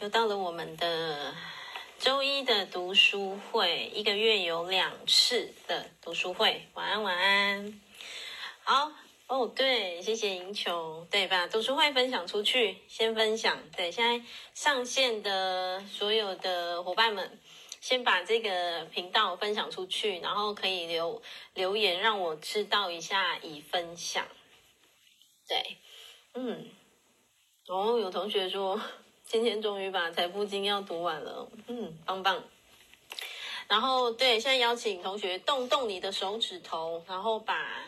[0.00, 1.34] 又到了我们的
[1.98, 6.68] 周一的读书会，一个月有两次的读书会。
[6.74, 7.80] 晚安，晚安。
[8.62, 8.92] 好
[9.26, 11.46] 哦，对，谢谢银球，对吧？
[11.46, 13.58] 读书会分享出去，先分享。
[13.74, 17.38] 对，现在上线的所有的伙伴们，
[17.80, 21.22] 先把这个频道分享出去，然后可以留
[21.54, 24.26] 留言让我知道一下，已分享。
[25.48, 25.78] 对，
[26.34, 26.68] 嗯，
[27.68, 28.78] 哦，有同学说。
[29.28, 32.44] 今天终于把《财富经》要读完了，嗯，棒棒。
[33.66, 37.82] 然后，对，现在邀请同学动动你的手指头，然后把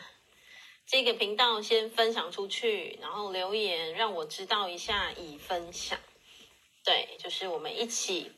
[0.85, 5.97] 这个频道先分享出去，然后留言让我知道一下已分享。
[6.83, 8.33] 对，就是我们一起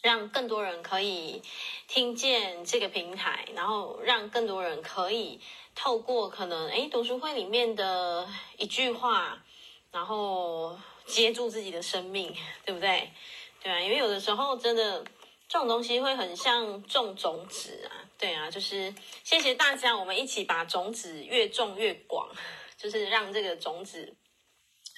[0.00, 1.42] 让更多人可以
[1.88, 5.40] 听见这个平台，然后让更多人可以
[5.74, 9.44] 透过可能诶读书会里面的一句话，
[9.92, 10.78] 然后。
[11.08, 13.10] 接住自己的生命，对不对？
[13.62, 15.02] 对啊，因为有的时候真的
[15.48, 22.30] 这种东西会很像种种子啊，对啊，就是谢谢大家，我们一起把种子越种越广，
[22.76, 24.14] 就是让这个种子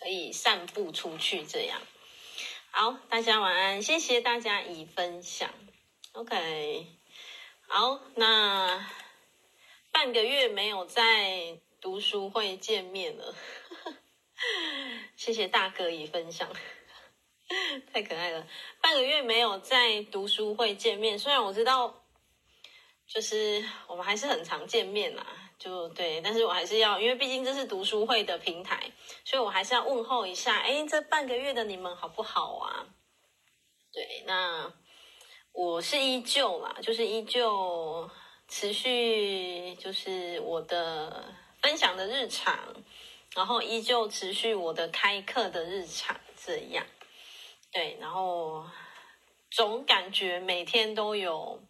[0.01, 1.81] 可以散布出去，这样。
[2.71, 5.51] 好，大家晚安，谢谢大家已分享
[6.13, 6.87] ，OK。
[7.67, 8.87] 好，那
[9.91, 13.35] 半个月没有在读书会见面了。
[15.21, 16.49] 谢谢大哥已分享，
[17.93, 18.47] 太可爱了。
[18.81, 22.03] 半个月没有在读书会见面，虽然我知道，
[23.07, 25.27] 就是我们还是很常见面啦，
[25.59, 30.57] 就对，但是我还是要，因为毕竟这是读书会的平台，所以我还是要问候一下。
[30.57, 32.87] 哎，这半个月的你们好不好啊？
[33.93, 34.73] 对，那
[35.53, 38.09] 我是依旧啦，就是依旧
[38.49, 42.59] 持续，就是我的分享的日常。
[43.35, 46.85] 然后依旧持续我的开课的日常，这样，
[47.73, 48.67] 对，然后
[49.51, 51.63] 总感觉每天都有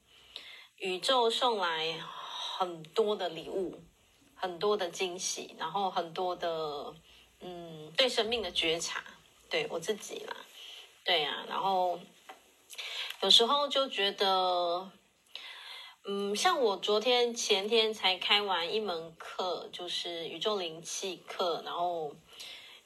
[0.76, 3.82] 宇宙送来很多的礼物，
[4.34, 6.94] 很多的惊喜，然后很多的
[7.40, 9.04] 嗯对生命的觉察，
[9.48, 10.36] 对我自己啦，
[11.04, 12.00] 对呀，然后
[13.20, 14.90] 有时候就觉得。
[16.06, 22.16] 嗯，像我昨天前天才开完一门课，就是宇宙灵气课，然后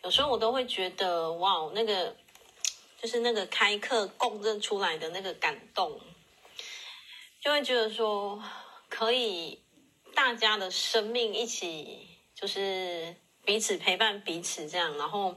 [0.03, 2.17] 有时候我都会觉得，哇，那个
[3.01, 6.01] 就是那个开课共振出来的那个感动，
[7.41, 8.43] 就会觉得说，
[8.89, 9.61] 可以
[10.13, 13.15] 大家的生命一起，就是
[13.45, 15.37] 彼此陪伴彼此这样，然后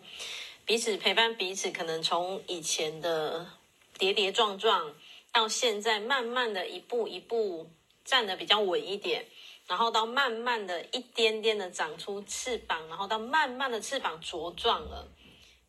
[0.66, 3.52] 彼此陪伴彼此，可能从以前的
[4.00, 4.96] 跌跌撞撞。
[5.38, 7.70] 到现在，慢慢的一步一步
[8.04, 9.24] 站得比较稳一点，
[9.68, 15.08] 然后到慢慢的一点点的长出翅膀，然后到慢慢的翅膀茁壮了，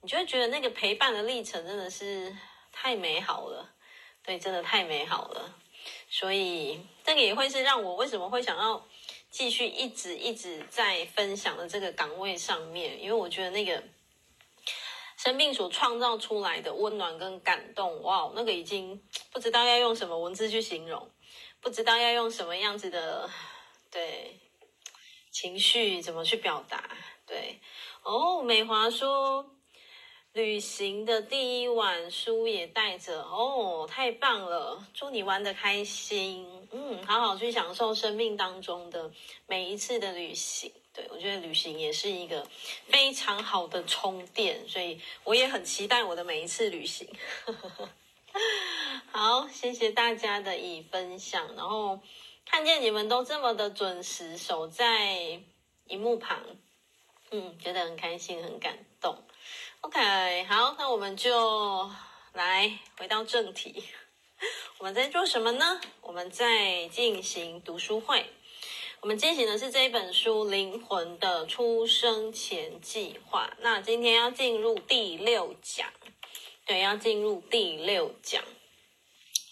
[0.01, 2.35] 你就会觉得那个陪伴的历程真的是
[2.73, 3.75] 太美好了，
[4.25, 5.55] 对，真的太美好了。
[6.09, 8.83] 所以这个也会是让我为什么会想要
[9.31, 13.83] 继续一直一直在分享的这个岗位上面，因为我觉得那个。
[15.19, 19.03] 生命所创造出来的温暖跟感动，哇，那个已经
[19.33, 21.11] 不知道要用什么文字去形容，
[21.61, 23.29] 不知道要用什么样子的
[23.91, 24.39] 对
[25.33, 26.97] 情绪怎么去表达，
[27.27, 27.59] 对
[28.05, 28.43] 哦。
[28.43, 29.51] 美华说，
[30.33, 39.11] 旅行的第一晚书也带着，哦，太棒了，祝你玩的开心，嗯，好好去享受生命当中的
[39.49, 40.73] 每一次的旅行。
[40.93, 42.47] 对，我觉得旅行也是一个
[42.89, 47.09] 非常好的充电，所以我也很期待我的每一次旅行。
[49.13, 52.01] 好，谢谢大家的已分享，然后
[52.45, 55.41] 看见你们都这么的准时守在
[55.87, 56.43] 荧幕旁，
[57.31, 59.23] 嗯，觉得很开心，很感动。
[59.83, 61.91] OK，好，那我们就
[62.33, 63.85] 来回到正题，
[64.79, 65.81] 我们在做什么呢？
[66.01, 68.27] 我们在进行读书会。
[69.01, 73.47] 我们进行的是这一本书《灵魂的出生前计划》。
[73.61, 75.89] 那今天要进入第六讲，
[76.67, 78.43] 对，要进入第六讲。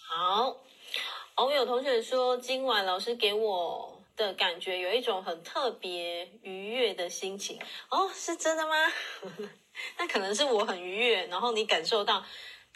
[0.09, 0.57] 好，
[1.37, 7.57] 哦，有同学说今晚老师给我的感觉有一种很特别愉悦的心情。
[7.89, 8.75] 哦，是真的吗？
[9.97, 12.25] 那可能是我很愉悦，然后你感受到，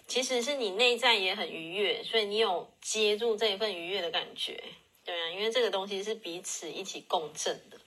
[0.08, 4.64] 其实是你内在也很愉悦，所以你有接住这份愉悦的感觉。
[5.12, 7.78] 对啊，因为这个东西是彼此一起共振的，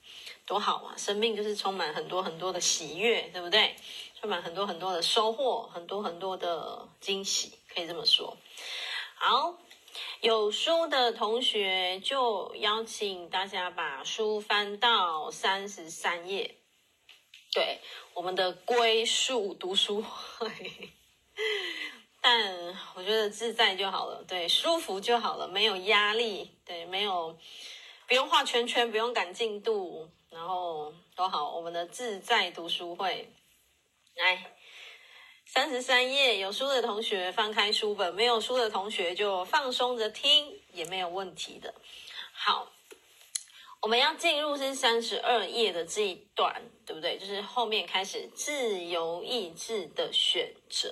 [0.45, 0.95] 多好啊！
[0.95, 3.75] 生命就是充满很多很多的喜悦，对不对？
[4.21, 8.37] 充满很多很多的收获，很多很多的惊喜，可以这么说。
[9.15, 9.59] 好，
[10.21, 16.57] 有书的同学就邀请大家把书翻到三十三页。
[17.55, 17.81] 对，
[18.13, 20.51] 我们的归宿读书会。
[22.25, 27.39] 但我觉得自在就好了，对，舒服就好了，没有压力，对，没有
[28.09, 31.55] 不用画圈圈，不用赶进度，然后都好。
[31.55, 33.31] 我们的自在读书会，
[34.17, 34.55] 来
[35.45, 41.75] 三十三页，有书的同学翻开书本，没有书的同学就放松着听，也没有问题的。
[42.33, 42.71] 好。
[43.83, 47.19] 我们要进入是三十二页的这一段，对不对？
[47.19, 50.91] 就是后面开始自由意志的选择。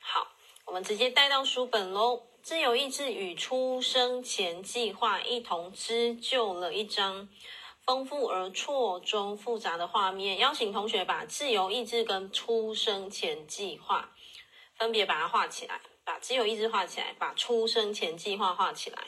[0.00, 0.26] 好，
[0.72, 2.22] 我们直接带到书本喽。
[2.42, 7.28] 自由意志与出生前计划一同织就了一张
[7.84, 10.38] 丰富而错综复杂的画面。
[10.38, 14.14] 邀请同学把自由意志跟出生前计划
[14.78, 18.98] 分别把它画起来，把自由意志画起来，把出生前计划画起来。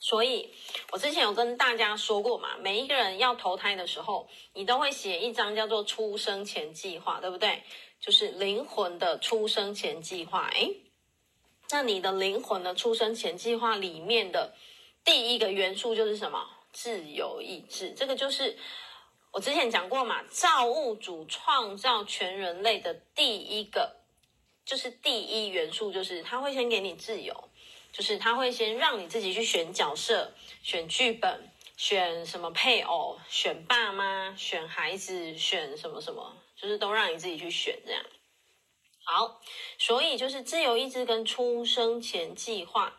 [0.00, 0.52] 所以，
[0.90, 7.62] 我之前有跟大家说过嘛，每一个人要投胎的时候，你都会写一张叫做出生前计划，对不对？
[8.00, 10.48] 就是灵魂的出生前计划。
[10.54, 10.76] 诶，
[11.70, 14.54] 那你的灵魂的出生前计划里面的
[15.04, 16.48] 第一个元素就是什么？
[16.72, 17.92] 自由意志。
[17.96, 18.56] 这个就是
[19.32, 23.96] 我之前讲过嘛，造物主创造全人类的第一个，
[24.64, 27.48] 就是第一元素，就是他会先给你自由。
[27.92, 30.32] 就是他会先让你自己去选角色、
[30.62, 38.04] 选剧本、选什么配偶、选爸妈、选孩子、选什么什么，就是都让你自己去选这样。
[39.04, 39.40] 好，
[39.78, 42.98] 所以就是自由意志跟出生前计划，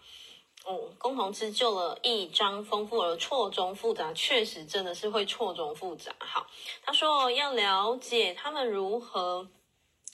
[0.67, 6.15] 嗯，共同织就了一张丰富而错综复杂，确实真的是会错综复杂。
[6.19, 6.47] 好，
[6.81, 9.49] 他说要了解他们如何。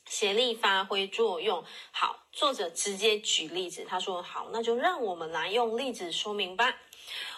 [0.10, 1.66] 协力发挥作用。
[1.92, 6.74] 好，作者直接举例子，他说：“好，那就让我们来用例子说明吧。”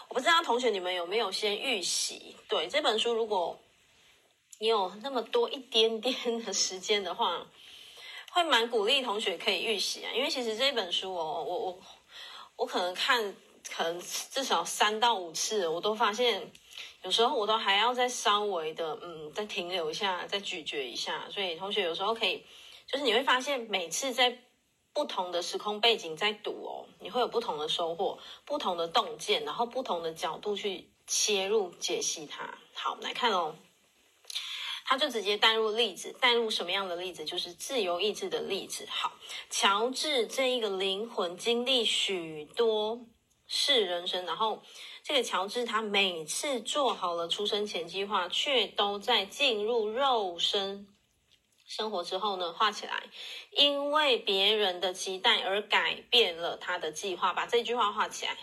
[0.08, 2.36] 我不知道同学你们有没有先预习？
[2.48, 3.60] 对，这本书，如果
[4.60, 7.48] 你有那么多一点点的时间的话，
[8.32, 10.12] 会蛮鼓励同学可以预习啊。
[10.14, 11.80] 因为其实这本书哦，我我
[12.58, 13.36] 我可能看
[13.70, 16.52] 可能至少三到五次，我都发现
[17.04, 21.28] 有时候我都还要再稍微的嗯再停留一下，再咀嚼一下。
[21.32, 22.46] 所以同学有时候可以。
[22.92, 24.40] 就是你会发现，每次在
[24.94, 32.58] 不同的时空背景在读哦，你会有不同的收获、不同的洞见，然后不同的角度去切入解析它。
[32.74, 33.56] 好，我们来看哦，
[34.90, 37.24] 他就直接带入例子，带入什么样的例子？
[37.24, 38.88] 就是自由意志的例子。
[38.90, 39.14] 好，
[39.48, 43.06] 乔治这一个灵魂经历许多
[43.46, 44.64] 世人生，然后
[45.04, 50.88] 这个乔治他每次做好了出生前计划，却都在进入肉身。
[51.68, 53.04] 生活之后呢，画起来，
[53.52, 57.32] 因为别人的期待而改变了他的计划。
[57.32, 58.36] 把这句话画起来，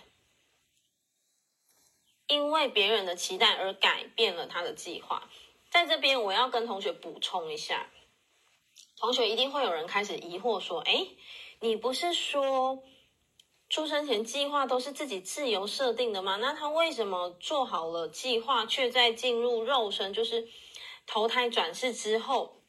[2.28, 5.28] 因为别人的期待而改变了他的计划。
[5.76, 7.90] 在这边，我要跟同学补充一下，
[8.96, 11.18] 同学一定会有人开始疑惑说：“诶，
[11.60, 12.82] 你不是说
[13.68, 16.36] 出生前计划都是自己自由设定的吗？
[16.36, 20.48] 那他为什么做好了计划，却在进入肉身，就是
[21.06, 22.62] 投胎转世之后？”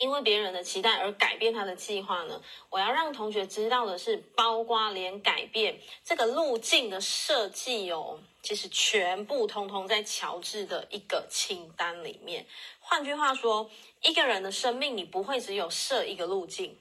[0.00, 2.42] 因为别人的期待而改变他的计划呢？
[2.70, 12.46] 我要让同学知道的是，包括连改变这个路径的设计哦，其实全部通通在乔治的一个清单里面。
[12.78, 13.68] 换句话说，
[14.02, 16.78] 一个人的生命，你不会只有设一个路径，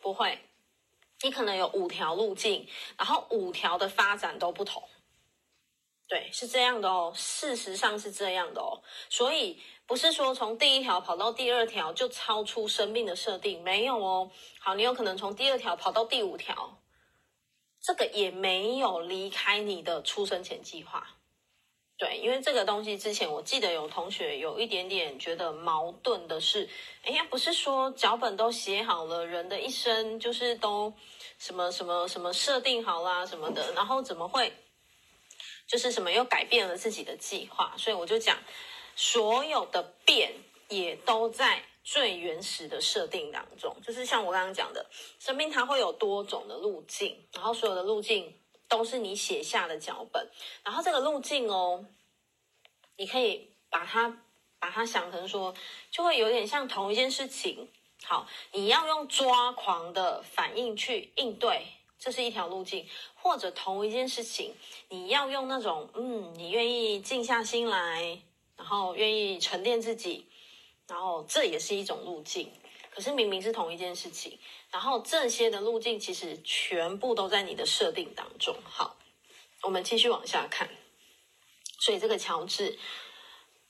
[0.00, 0.38] 不会，
[1.20, 4.82] 你可能有五条路径，然后五条的发展都不同。
[6.08, 9.60] 对，是这样的哦，事实上是这样的哦，所以。
[9.88, 14.28] 不是说从第一条跑到第二条就超出生命的设定，没有哦。
[14.58, 16.76] 好，你有可能从第二条跑到第五条，
[17.86, 21.06] 这个也没有离开你的出生前计划。
[21.96, 26.68] 对，因为这个东西之前我记得有同学有一点点觉得矛盾的是，
[27.04, 30.92] 哎呀，不是说脚本都写好了，人的一生就是都
[31.38, 34.52] 什么什么什么设定好啦什么的，然后怎么会
[35.68, 37.72] 就是什么又改变了自己的计划？
[37.76, 38.36] 所以我就讲。
[38.98, 40.32] 所有的变
[40.70, 44.84] 也都在最原始的设定当中，就是像我刚刚讲的，
[45.20, 48.34] 生命它会有多种的路径，然后所有的路径
[48.66, 50.28] 都是你写下的脚本，
[50.64, 51.86] 然后这个路径哦，
[52.96, 54.20] 你可以把它
[54.58, 55.54] 把它想成说，
[55.88, 57.68] 就会有点像同一件事情。
[58.02, 61.68] 好，你要用抓狂的反应去应对，
[62.00, 64.56] 这是一条路径；或者同一件事情，
[64.88, 68.20] 你要用那种嗯，你愿意静下心来。
[68.58, 70.26] 然后愿意沉淀自己，
[70.88, 72.52] 然后这也是一种路径。
[72.90, 74.38] 可是明明是同一件事情，
[74.70, 78.56] 然后这些的路径其实全部都在你的设定当中。
[78.64, 78.96] 好，
[79.62, 80.70] 我们继续往下看。
[81.78, 82.78] 所以这个乔治，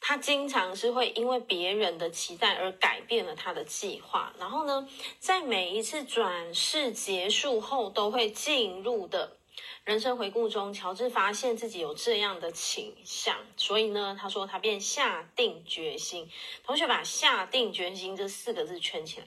[0.01, 4.33] 他经常是会因为别人的期待而改变了他的计划。
[4.39, 9.39] 然后呢，在每一次转世结束后，都会进入的
[9.85, 16.31] 人生回顾中，乔治发现自己有这样的倾向，所以呢，他说他便下定决心。
[16.65, 19.27] 同学把“下定决心”这四个字圈起来。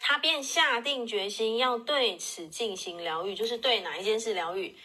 [0.00, 4.76] 他便下定决心要对此进行疗愈，就是对哪一件事疗愈？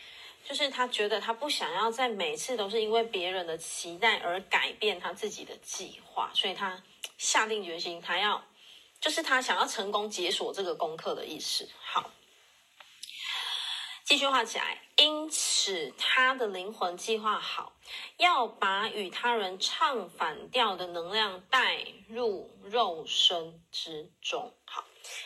[0.47, 6.81] 就是他觉得他不想要在每次都是因为别人的期待而改变他自己的计划，所以他
[7.17, 8.43] 下定决心，他要，
[9.01, 11.67] 就是他想要成功解锁这个功课的意思。
[11.81, 12.09] 好，
[14.09, 14.81] 继续画起来。
[14.97, 17.73] 因此，他的灵魂计划好，
[18.17, 24.51] 要把与他人唱反调的能量带入肉身之中。
[24.65, 24.83] 好。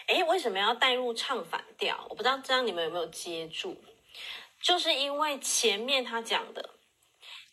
[0.07, 2.05] 诶，为什么要带入唱反调？
[2.09, 3.81] 我不知道这样你们有没有接住？
[4.61, 6.71] 就是因为前面他讲的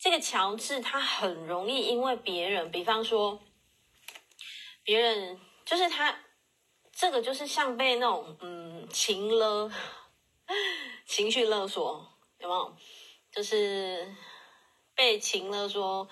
[0.01, 3.41] 这个乔治，他很容易因为别人，比方说
[4.83, 6.25] 别人，就是他
[6.93, 9.71] 这个就是像被那种嗯情勒、
[11.11, 12.07] 情绪勒索，
[12.39, 12.77] 有没有？
[13.33, 14.15] 就是
[14.95, 16.09] 被情勒说。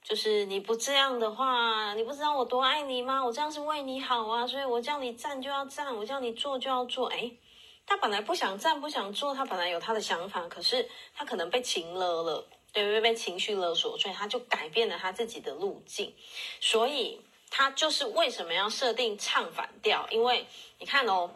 [0.00, 3.22] 就是你不这样的话，你不知道我多爱你吗？
[3.22, 7.08] 我这样是为你好啊，所以我叫你站就要站，我叫你做就要做。
[7.08, 7.38] 诶，
[7.84, 13.00] 他本来不想站不想做，他本来有他的想法，可是他可能被情勒了，对不对？
[13.02, 16.14] 被情绪勒索，所以他就改变了他自己的路径。
[16.60, 20.06] 所以他就是为什么要设定唱反调？
[20.10, 20.46] 因为
[20.78, 21.34] 你看哦，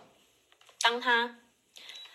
[0.80, 1.40] 当他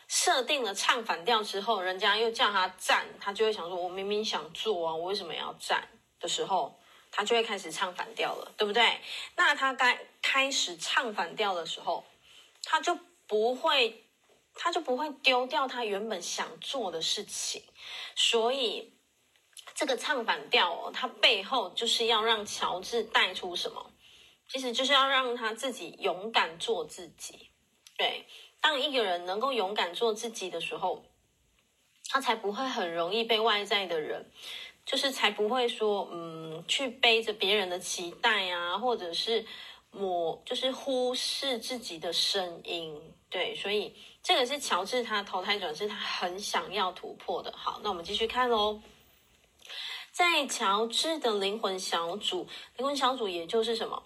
[0.08, 5.88] 设定了唱反调之后，人家又叫他站，他就会想说：我明明想做啊，我为什么要站？
[6.20, 6.80] 的时候，
[7.12, 9.00] 他就会开始唱反调了，对不对？
[9.36, 12.04] 那他该开始唱反调的时候，
[12.64, 12.98] 他就
[13.28, 14.04] 不会，
[14.56, 17.62] 他就不会丢掉他原本想做的事情。
[18.16, 18.94] 所以，
[19.76, 23.92] 这个唱反调哦，他背后就是要让乔治带出什么？
[24.48, 27.52] 其实就是要让他自己勇敢做自己。
[27.96, 28.26] 对，
[28.68, 31.06] 当一个人能够勇敢做自己的时候，
[32.10, 34.30] 他才不会很容易被外在的人。
[34.86, 39.46] 就是才不会说，嗯，去背着别人的期待啊，或者是
[39.92, 47.54] 我就是忽视自己的声音，对，所以这个是乔治他投胎转世他很想要突破的。
[47.56, 48.82] 好，那我们继续看喽，
[50.12, 52.46] 在乔治的灵魂小组，
[52.76, 54.04] 灵魂小组也就是什么？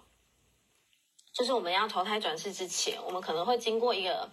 [1.34, 4.30] 就是我们要投胎转世之前，我们可能会经过一个。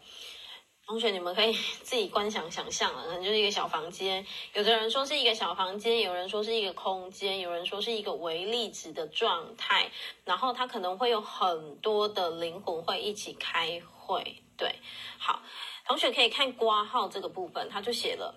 [0.86, 1.52] 同学，你们可以
[1.84, 4.26] 自己观想想象了，可能就是一个小房间。
[4.54, 9.90] 有的人说是一个小房间，有人说是一个空间，有人说是一个微粒子的状态。
[10.24, 14.42] 然后他可能会有很多的灵魂会一起开会。
[14.56, 14.76] 对，
[15.18, 15.42] 好，
[15.86, 18.34] 同学可以看括号这个部分，他就写了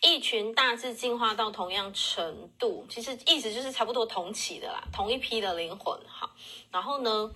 [0.00, 6.00] 一群大致进化到同样程度，其实意思就是差不多同期的啦，同一批的灵魂。
[6.70, 7.30] 然后呢？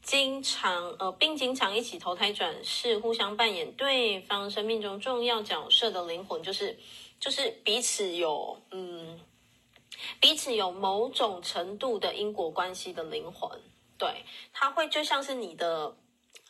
[0.00, 6.78] 经常呃，并经常一起投胎转世，互相扮演对方生命中重要角色的灵魂，就是
[7.20, 9.20] 就是彼此有嗯，
[10.18, 13.50] 彼此有某种程度的因果关系的灵魂，
[13.98, 15.94] 对，他会就像是你的。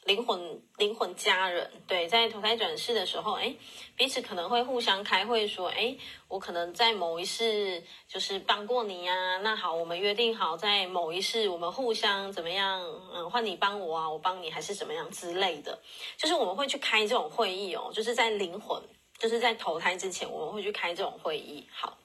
[0.08, 3.54] 灵魂灵魂家人，对，在投胎转世的时候，哎，
[3.94, 5.94] 彼此可能会互相开会说，哎，
[6.28, 15.78] 我可能在某一世就是帮过你呀，那好，我们约定好在某一世我们互相怎么样，嗯，换你帮我啊，我帮你还是怎么样之类的，
[16.16, 18.82] 就是我们会去开这种会议哦，就是在灵魂
[19.18, 21.98] 就是在投胎之前我们会去开这种会议，好。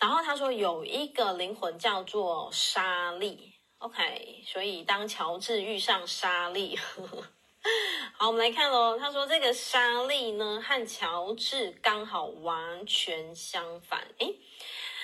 [0.00, 3.52] 然后他说有一个灵魂叫做莎莉。
[3.82, 7.26] OK，所以当乔治遇上莎莉，呵呵，
[8.16, 8.96] 好，我们来看喽。
[8.96, 14.06] 他说这个莎莉呢，和乔治刚好完全相反。
[14.18, 14.38] 诶，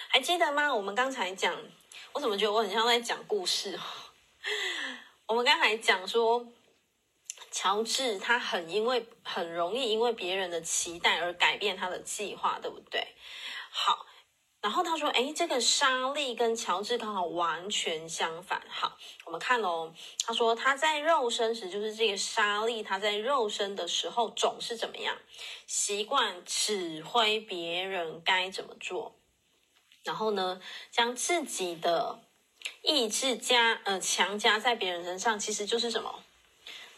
[0.07, 0.73] 还记得吗？
[0.73, 1.61] 我们刚才讲，
[2.13, 3.77] 我怎么觉得我很像在讲故事？
[5.27, 6.47] 我们刚才讲说，
[7.51, 13.05] 乔治他很因为很容易因为别人的期待而改变他的计划，对不对？
[13.71, 14.07] 好。
[14.61, 18.61] 然后他说：“诶，这个莎莉跟乔治刚好完全相反。
[18.69, 19.95] 好，我们看哦。
[20.27, 25.17] 他说他在肉身时，就是这个莎莉，他在肉身的时候总是怎么样？
[25.69, 29.15] 习惯指挥别人该怎么做。
[30.03, 30.61] 然后呢，
[30.91, 32.19] 将自己的
[32.83, 36.25] 意志加呃强加在别人身上，其实就是什么？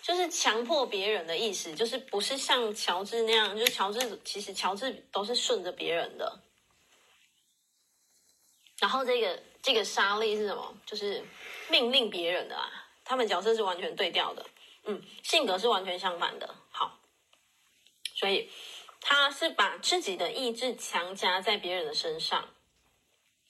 [0.00, 6.40] 就是强迫别人的意思，就是不是像乔治那样，就是乔治其实乔治都是顺着别人的。”
[8.81, 10.75] 然后这个这个莎莉是什么？
[10.85, 11.23] 就是
[11.69, 12.69] 命令别人的啊，
[13.05, 14.45] 他们角色是完全对调的，
[14.85, 16.55] 嗯，性格是完全相反的。
[16.71, 16.99] 好，
[18.15, 18.51] 所以
[19.01, 22.49] 他是把自己的意志强加在别人的身上，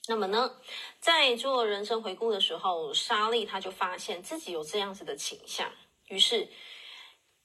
[0.09, 0.57] 那么呢，
[0.99, 5.73] 在做人生回顾的时候，莎莉她就发现自己有这样子的倾向，
[6.09, 6.49] 于是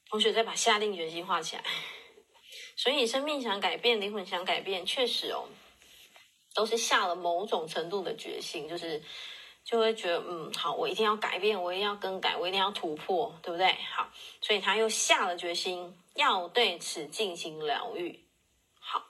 [0.09, 1.63] 同学再把下定决心画起来。
[2.75, 5.47] 所以，生命想改变，灵魂想改变，确实哦，
[6.55, 9.03] 都是下了某种程度的决心，就是
[9.63, 13.77] 就会觉得，嗯，好，我一定要改变，我一定要更改，我一定要突破，对不对？
[13.93, 14.09] 好，
[14.41, 18.23] 所以他又下了决心，要对此进行疗愈。
[18.79, 19.03] 好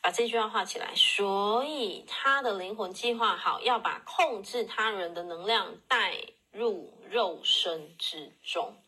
[0.00, 6.16] 把这句话画起来，所以他的灵魂计划好，要把控制他人的能量带
[6.52, 8.82] 入肉身之中。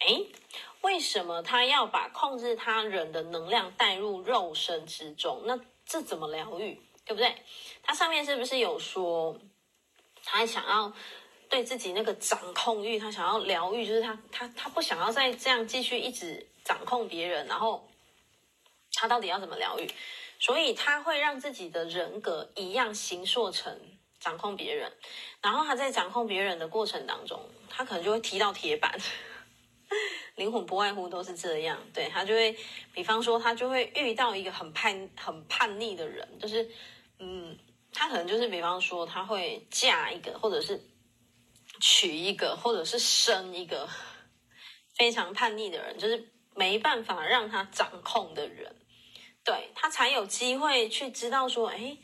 [0.00, 0.26] 诶，
[0.80, 5.42] 为什么他要把控制他人的能量带入肉身之中？
[5.44, 6.80] 那这怎么疗愈？
[7.06, 7.34] 对不对？
[7.82, 9.38] 他上面是不是有说，
[10.24, 10.92] 他想要
[11.48, 17.88] 对自己那个掌控欲，他想要疗愈，就是他他他不想要再这样继续一直掌控别人，然后
[18.94, 19.88] 他到底要怎么疗愈？
[20.40, 23.80] 所以他会让自己的人格一样形塑成
[24.18, 24.92] 掌控别人，
[25.40, 28.98] 然后他在掌控别人的过程当中，他可能就会踢到铁板。
[30.34, 32.54] 灵魂不外乎都是这样，对，他就会，
[32.92, 36.68] 比方说他就会遇到一个很叛很叛逆的人，就是，
[37.18, 37.58] 嗯，
[37.92, 40.80] 他可能就是比方说他会嫁一个，或者是
[41.80, 43.88] 娶一个，或者是生一个
[44.96, 48.74] 非常叛逆的人，就是没办法让他掌控的人。
[49.44, 51.96] 对，他才有机会去知道说，哎，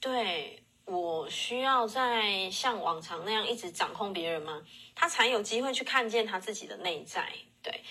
[0.00, 4.62] 对，我需要在像往常那样一直掌控别人吗？
[4.94, 7.32] 他才有机会去看见他自己的内在。
[7.62, 7.82] 对，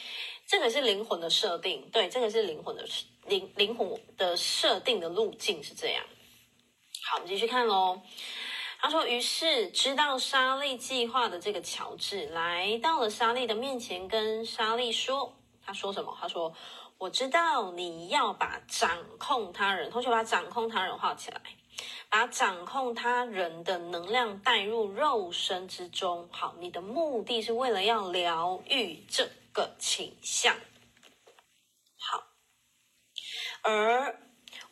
[0.45, 1.89] 这个是灵魂的设定。
[1.91, 2.85] 对，这个是灵魂的
[3.25, 6.05] 灵灵魂的设定的路径是这样。
[7.09, 7.99] 好，我们继续看喽。
[8.79, 15.33] 他说，于是知道莎莉计划的这个乔治来到了莎莉的面前，跟莎莉说，
[15.65, 16.15] 他说什么？
[16.21, 16.53] 他说。
[16.99, 21.41] 我知道你要把掌控他人，同学把掌控他人画起来，
[22.09, 26.27] 把掌控他人的能量带入肉身之中。
[26.29, 30.53] 好，你的目的是为了要疗愈这个倾向。
[31.97, 32.21] 好，
[33.63, 34.19] 而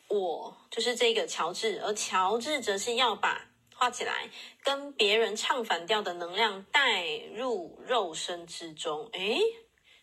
[0.08, 4.30] 我就是这个乔治，而乔治则是要把画起来
[4.64, 9.10] 跟别人唱反调的能量带入肉身之中。
[9.14, 9.40] 诶，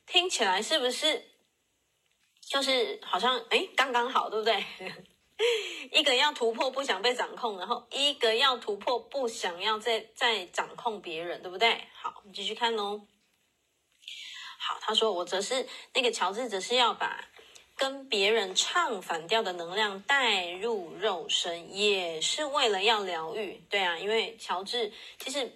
[0.06, 1.30] 听起来是不是？
[2.40, 4.64] 就是好像哎，刚刚好，对不对？
[5.90, 11.88] 一个要突破，不想被掌控，然后一个要突破，不想要再再掌控别人，对不对？
[11.94, 13.06] 好，我们继续看哦。
[14.58, 17.28] 好，他说我则是那个乔治，则是要把
[17.76, 23.62] 跟别人唱反调的能量带入肉身，也是为了要疗愈。
[23.68, 25.50] 对啊，因为乔治其实。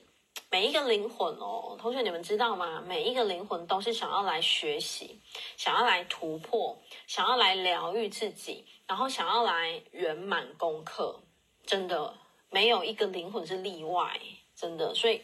[0.50, 2.83] 每一个灵魂哦，同学你们知道吗？
[2.87, 5.20] 每一个灵魂都是想要来学习，
[5.59, 11.20] 想要来突破，想要来疗愈自己，然后想要来圆满功课。
[11.66, 12.16] 真的
[12.48, 14.18] 没有一个灵魂是例外，
[14.57, 14.94] 真的。
[14.94, 15.20] 所以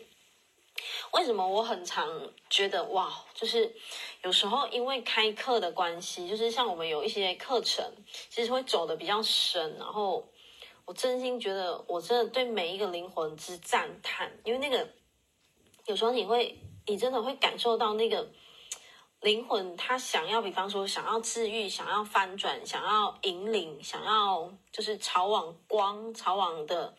[1.13, 2.07] 为什么我很常
[2.51, 3.73] 觉得哇，就是
[4.25, 7.85] 有时候因为开课的关系，就是像我们有一些课程，
[8.29, 10.29] 其实会走得比较深，然后
[10.85, 14.89] 我真心觉得，我真的对每一个灵魂之赞叹，因为那个。
[15.87, 18.27] 有时候你会，你真的会感受到那个
[19.21, 26.95] 灵魂，他想要，比方说想要治愈，想要翻转，想要引领，想要就是朝往光、朝往的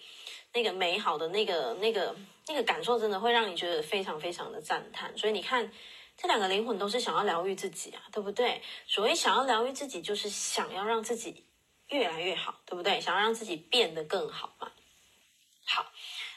[0.53, 2.15] 那个美好的那个、那个、
[2.47, 5.17] 那个感受，真的会让你觉得非常非常的赞叹。
[5.17, 5.71] 所以你看，
[6.17, 8.61] 这两个灵魂都是想要疗愈自己啊，对不对？
[8.87, 11.45] 所谓想要疗愈自己，就是想要让自己
[11.89, 13.01] 越来越好，对不对？
[13.01, 14.71] 想要让自己变得更好嘛。
[15.65, 15.85] 好，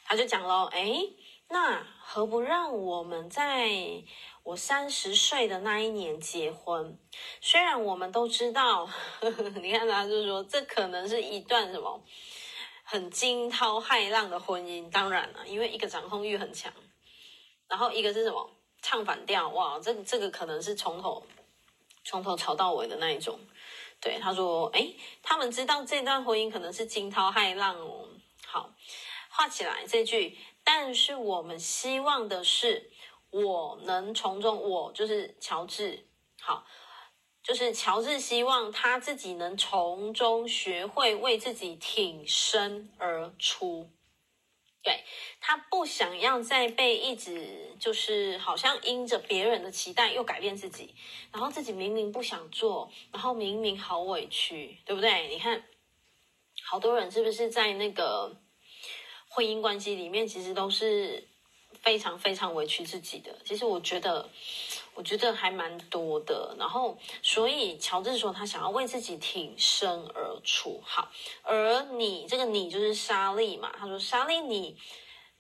[0.04, 1.14] 他就讲喽，诶
[1.48, 3.70] 那何不让我们在
[4.42, 6.98] 我三十岁的那一年结婚？
[7.40, 12.02] 虽然我们都知道，呵呵，你看他就说，这可能是一段什么
[12.82, 14.90] 很惊涛骇浪的婚姻。
[14.90, 16.72] 当然了，因为一个掌控欲很强，
[17.68, 21.26] 然后一个是什么唱反调，哇，这这个可能是从头
[22.04, 23.38] 从头吵到尾的那一种。
[24.00, 28.08] 对，他说，诶，他们知道这段婚姻可能是惊涛骇浪哦。
[28.46, 28.72] 好，
[29.28, 30.38] 画起来这句。
[30.62, 32.90] 但是我们希望的是，
[33.30, 36.06] 我能从中，我就是乔治，
[36.40, 36.64] 好，
[37.42, 43.90] 就是乔治希望他自己能从中学会为自己挺身而出。
[44.88, 45.04] 对，
[45.38, 50.94] 他不想要再被一直就是好像因着别人的期待又改变自己，
[51.30, 55.28] 然后自己明明不想做，然后明明好委屈，对不对？
[55.28, 55.62] 你看，
[56.64, 58.40] 好多人是不是在那个？
[59.30, 61.28] 婚姻关系里面其实都是
[61.82, 63.38] 非常非常委屈自己的。
[63.44, 64.26] 其实我觉得，
[64.98, 66.56] 我觉得还蛮多的。
[66.58, 70.80] 然后，所以乔治说他想要为自己挺身而出。
[70.84, 71.08] 好，
[71.42, 73.72] 而你这个你就是莎莉嘛？
[73.78, 74.76] 他说莎莉，你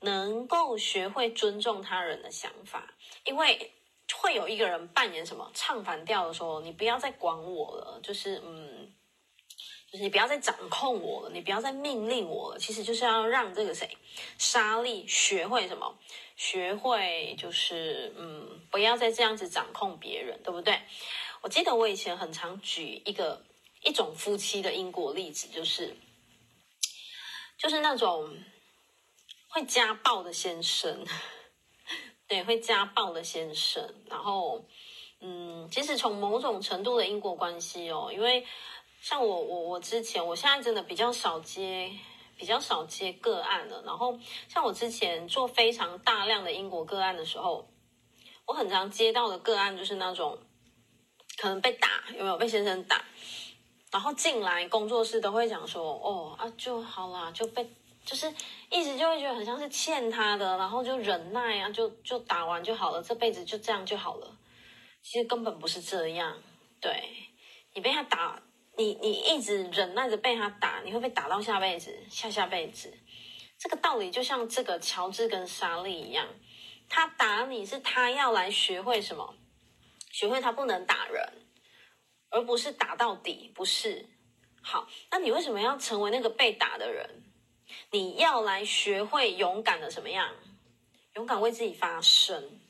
[0.00, 2.94] 能够学会尊重他人的想法，
[3.24, 3.72] 因为。
[4.16, 8.90] 会有一个人扮演什么唱反调的时候，你不要再管我了，就是嗯，
[9.90, 12.58] 就是你不要再掌控我了，你不要再命令我了。
[12.58, 13.96] 其实就是要让这个谁，
[14.36, 15.98] 莎莉学会什么？
[16.36, 20.80] 学会就是嗯，不要再这样子掌控别人，对不对？
[21.40, 23.44] 我记得我以前很常举一个
[23.82, 25.96] 一种夫妻的因果例子，就是
[27.56, 28.36] 就是那种
[29.48, 31.04] 会家暴的先生。
[32.28, 34.62] 对，会家暴的先生，然后，
[35.20, 38.46] 嗯，其实从某种程度的因果关系哦，因为
[39.00, 41.90] 像我，我，我之前，我现在真的比较少接，
[42.36, 43.82] 比较少接个案了。
[43.86, 47.68] 然后，像我之前做非常大量的英国个案的时候，
[48.46, 50.38] 我很常接到的个案就是那种
[51.36, 53.04] 可能被打，有没有被先生打？
[53.90, 57.68] 然后进来工作室都会讲说，哦啊，就好啦，就被。
[58.04, 58.32] 就是
[58.70, 64.34] 一直就会觉得很像是欠他的，然后就忍耐啊，就就打完就好了，这辈子就这样就好了。
[65.02, 66.38] 其实根本不是这样，
[66.80, 67.04] 对，
[67.74, 68.42] 你被他打，
[68.78, 72.96] 你你一直忍耐着被他打，你会被打到下辈子、下下辈子。
[73.58, 76.28] 这个道理就像这个乔治跟莎莉一样，
[76.88, 79.34] 他打你是他要来学会什么？
[80.12, 81.46] 学会他不能打人，
[82.30, 84.08] 而不是打到底，不是。
[84.62, 87.24] 好，那你为什么要成为那个被打的人？
[87.90, 90.32] 你要来学会勇敢的什么样？
[91.14, 92.60] 勇敢为自己发声，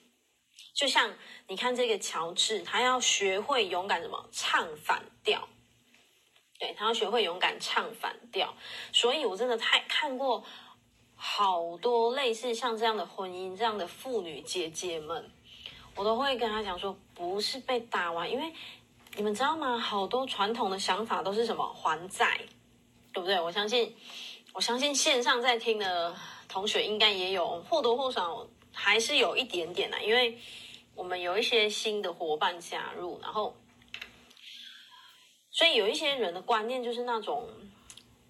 [0.75, 1.14] 就像
[1.49, 4.27] 你看这个乔治，他要学会勇敢什么？
[4.33, 5.47] 唱反调。
[6.59, 8.55] 对，他要学会勇敢唱反调。
[8.92, 10.44] 所以我真的太看过
[11.14, 15.31] 好多类似像这样的婚姻，这样的妇女姐姐们，
[15.94, 18.53] 我都会跟他讲说，不是被打完，因为
[19.16, 19.79] 你们知道吗？
[19.79, 21.66] 好多传统的想法都是什么？
[21.75, 22.40] 还债，
[23.12, 23.40] 对不对？
[23.40, 23.97] 我相信。
[24.55, 26.16] 我相信线上在听的
[26.49, 30.37] 同学应该也有或多或少还是有一点点的，因为
[30.97, 33.55] 我们有一些新的伙伴加入，然后
[35.59, 37.49] 所以有一些人的观念就是那种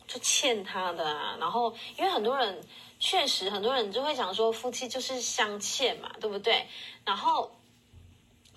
[0.07, 2.59] 就欠他的啊，然后因为很多人
[2.99, 6.67] 确实很多人就会想说夫妻就是相欠嘛，对不对？
[7.05, 7.51] 然后。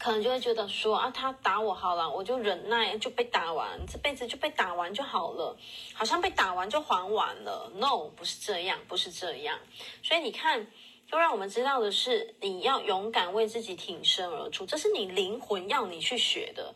[0.03, 5.55] 可能就会觉得说啊，他打我好了，我就忍耐，就被打完，这辈子就被打完就好了，
[5.93, 7.71] 好像被打完就还完了。
[7.75, 9.59] No，不是这样，不是这样。
[10.01, 10.65] 所以你看，
[11.07, 16.73] 就让我们知道的是，你要勇敢为自己挺身而出，这是你灵魂要你去学的。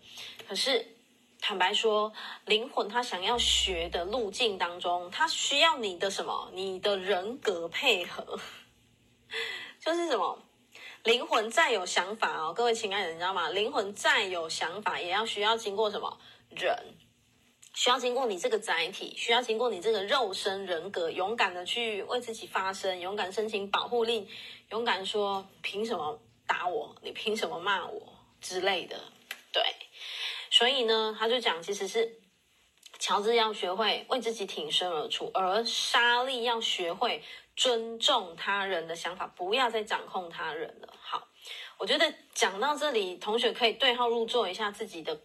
[0.47, 0.94] 可是
[1.41, 2.11] 坦白说，
[2.45, 6.49] 灵魂他想要学的路径当中，他需要你的什么？
[6.53, 8.39] 你的人格配合，
[9.79, 10.39] 就是什么？
[11.03, 13.49] 灵魂再有想法哦，各位亲爱的，你知道吗？
[13.49, 16.17] 灵魂再有想法，也要需要经过什么？
[16.49, 16.95] 人，
[17.75, 24.27] 需要经过你这个载体，需要经过你这个肉身人格，勇敢的去为自己发声，勇敢申请保护令，
[24.71, 26.95] 勇敢说凭什么打我？
[27.03, 28.99] 你凭什么骂我之类的？
[30.55, 32.17] 所以呢，他就讲，其实是
[32.97, 37.21] 乔治要学会为自己挺身而出，而莎莉要学会。
[37.57, 40.93] 尊重他人的想法，不要再掌控他人了。
[41.01, 41.25] 好，
[41.77, 45.17] 我觉得讲到这里，同学可以对号入座一下自己的，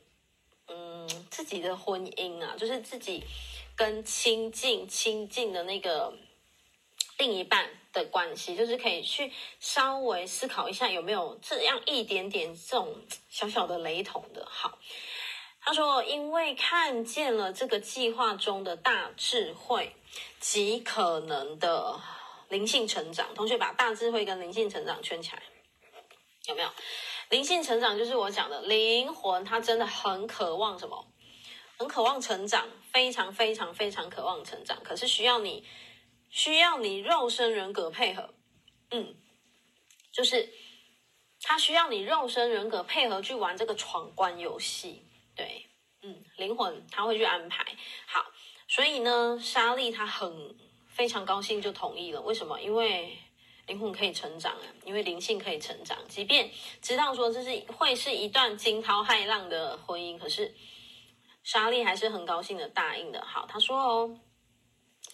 [0.69, 3.25] 嗯，自己的婚姻啊，就是自己
[3.75, 6.17] 跟亲近亲近的那个
[7.19, 12.95] 另一半的关系，就是可以去稍微思考一下有没有这样一点点这种
[13.29, 14.47] 小小的雷同的。
[14.49, 14.79] 好，
[15.61, 19.95] 他说，因为看见了这个计划中的大智慧
[20.39, 22.01] 及可能的。
[22.51, 25.43] 灵性成长，同学把大智慧跟灵性成长圈起来，
[26.49, 26.71] 有没有？
[27.29, 31.13] 灵性成长就是我讲的灵魂，它真的很渴望什么？
[31.79, 34.77] 很渴望成长，非常非常非常渴望成长。
[34.83, 35.65] 可是需要你，
[36.29, 38.35] 需要你肉身人格配合，
[38.91, 39.15] 嗯，
[40.11, 40.53] 就是
[41.41, 45.07] 它需要你肉身人格配合去玩这个闯关游戏。
[45.41, 45.67] 对，
[46.03, 47.65] 嗯，灵魂它会去安排。
[48.07, 48.25] 好，
[48.69, 50.57] 所以呢，莎莉她很。
[50.93, 52.61] 非常高兴就同意了，为什么？
[52.61, 53.17] 因为
[53.67, 55.97] 灵魂可以成长啊，因为灵性可以成长。
[56.09, 56.51] 即便
[56.83, 60.53] 知道说这是会是一段惊涛骇浪的婚姻，可是
[61.43, 63.25] 莎莉还是很高兴的答应的。
[63.25, 64.21] 好，他说哦，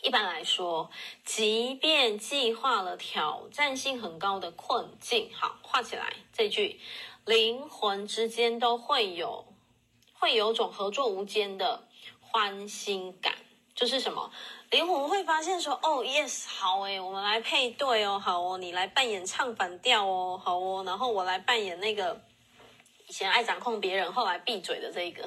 [0.03, 0.91] 一般来说，
[1.25, 6.81] 即便计划了挑战性很高的困境，好，画起来这句，
[7.27, 9.55] 灵魂之间都会有
[10.27, 11.85] 会有种合作无间的
[12.21, 13.33] 欢欣感，
[13.77, 14.29] 就是什么？
[14.73, 22.21] 灵魂会发现说：“哦，yes，好诶，我们来配对哦，好哦，你来扮演唱反调哦，好哦，然后我来扮演那个
[23.07, 25.23] 以前爱掌控别人，后来闭嘴的这一个。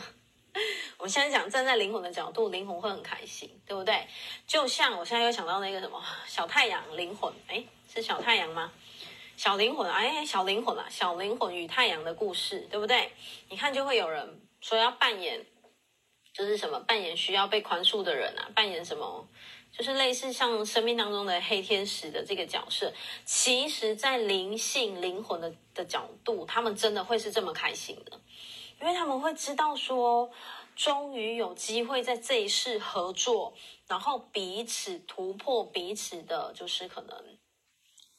[0.99, 4.05] 我们现在讲站在灵魂的角度，灵魂会很开心，对不对？
[4.45, 8.69] 就像我现在又想到那个什么小太阳灵魂，哎，是小太阳吗？
[9.38, 13.13] 小灵魂，哎，小灵魂啊，小灵魂与太阳的故事，对不对？
[13.47, 15.45] 你看，就会有人说要扮演，
[16.33, 19.27] 就是什么扮演需要被宽恕的人啊，扮演什么，
[19.71, 22.93] 就是类似像生命当中的黑天使的这个角色。
[23.25, 28.19] 其实，在灵性灵魂的的角度，他们真的会是这么开心的。
[28.81, 30.31] 因为他们会知道说，
[30.73, 33.53] 终于有机会在这一世合作，
[33.87, 37.37] 然后彼此突破彼此的，就是可能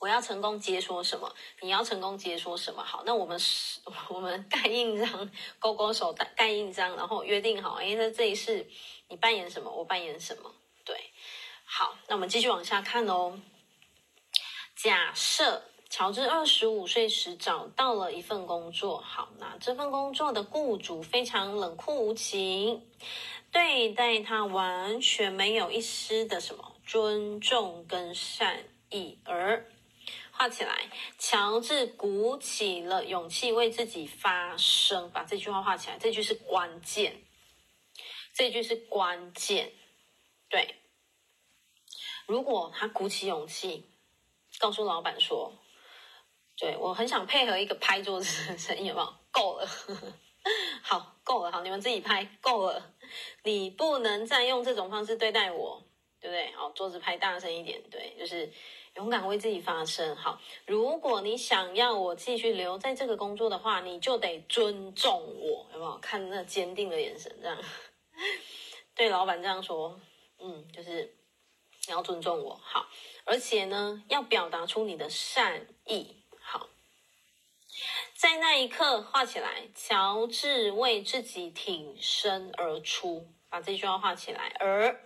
[0.00, 2.82] 我要成功解锁什么，你要成功解锁什么。
[2.82, 3.78] 好，那我们是，
[4.10, 8.68] 我们盖印章，勾勾手盖盖印章，然后约定好，哎，在这一世
[9.08, 10.52] 你扮演什么，我扮演什么。
[10.84, 11.12] 对，
[11.64, 13.40] 好，那我们继续往下看哦。
[14.74, 15.62] 假设。
[15.92, 22.88] 乔治二十五岁时找到了一份工作，好，那这份工作的雇主非常冷酷无情，
[23.50, 29.18] 对待他完全没有一丝的什么尊重跟善意。
[29.24, 29.66] 而
[30.40, 37.22] 画起来，乔治鼓起了勇气为自己发声，把这句话画起来，这句是关键，
[38.32, 39.70] 这句是关键。
[40.48, 40.76] 对，
[42.26, 43.84] 如果他鼓起勇气，
[44.58, 45.52] 告诉老板说。
[46.56, 49.14] 对，我很想配合一个拍桌子的声音，有没有？
[49.30, 49.66] 够了，
[50.80, 52.94] 好，够了，好，你们自己拍，够了。
[53.44, 55.82] 你不能再用这种方式对待我，
[56.18, 56.50] 对不对？
[56.52, 58.50] 好，桌子拍大声一点，对，就是
[58.96, 60.14] 勇敢为自己发声。
[60.16, 65.98] 好，如果你想要我继续留在这个工作的话，你就得尊重我，有没有？
[65.98, 67.58] 看那坚定的眼神，这样
[68.94, 70.00] 对老板这样说，
[70.38, 71.14] 嗯，就是
[71.86, 72.86] 你要尊重我，好，
[73.24, 76.16] 而且呢，要表达出你的善意。
[76.42, 76.68] 好
[78.14, 84.54] 在那一刻，画起来，乔治为自己挺身而出，把这句话画起来。
[84.58, 85.00] 而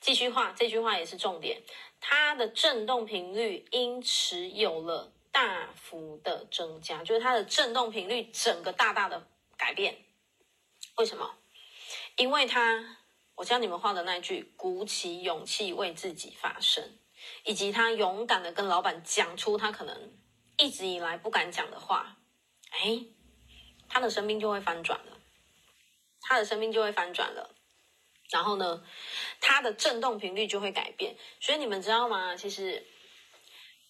[0.00, 1.60] 继续画，这句话也是重点。
[2.00, 9.96] 它的振动频率因此有了大幅的增加，就是它的振动频率整个大大的改变。
[10.96, 11.36] 为什么？
[12.16, 12.98] 因为他，
[13.36, 16.98] 我教你们画的那句，鼓起勇气为自己发声，
[17.44, 20.12] 以及他勇敢的跟老板讲出他可能
[20.56, 22.16] 一直以来不敢讲的话。
[22.70, 23.04] 哎，
[23.88, 25.18] 他的生命就会翻转了，
[26.20, 27.54] 他的生命就会翻转了，
[28.30, 28.82] 然后呢，
[29.40, 31.16] 它的振动频率就会改变。
[31.40, 32.36] 所以你们知道吗？
[32.36, 32.86] 其实，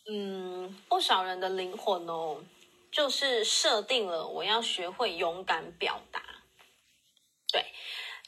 [0.08, 2.42] 嗯，不少人的灵魂哦，
[2.90, 6.22] 就是设定了我要学会勇敢表达。
[7.52, 7.64] 对，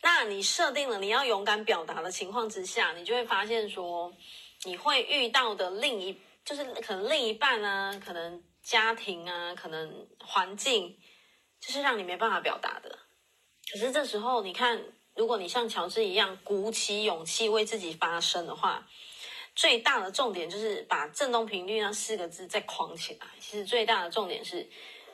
[0.02, 4.12] 那你设定了你要勇敢表达的情况之下，你就会发现说，
[4.64, 8.42] 你会遇到的另一，就是可能另一半啊，可能。
[8.62, 11.00] 家庭啊，可能环境
[11.62, 12.98] 就是让你没办法表达的。
[13.72, 14.84] 可是这时候，你看，
[15.20, 18.88] 如果你像乔治一样鼓起勇气为自己发声的话，
[19.54, 23.26] 最大的重点就是把振动频率那四个字再框起来。
[23.38, 24.66] 其实最大的重点是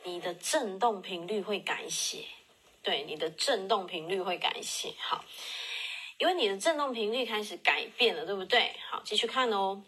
[0.03, 2.23] 你的振动频率会改写，
[2.81, 4.93] 对，你的振动频率会改写。
[4.97, 5.25] 好，
[6.19, 8.77] 因为你的振动频率开始改变了，对不对？
[8.89, 9.83] 好，继续看哦。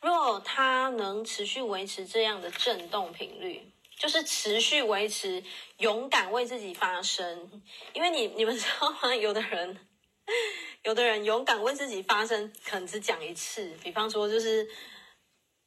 [0.00, 5.42] 若它能持续维持这样的振动频率，就是持续维持
[5.78, 7.62] 勇敢为自己发声。
[7.92, 9.14] 因为你你们知道吗？
[9.14, 9.88] 有的人，
[10.82, 13.76] 有的人勇敢为自己发声，可能只讲一次。
[13.82, 14.68] 比方说，就是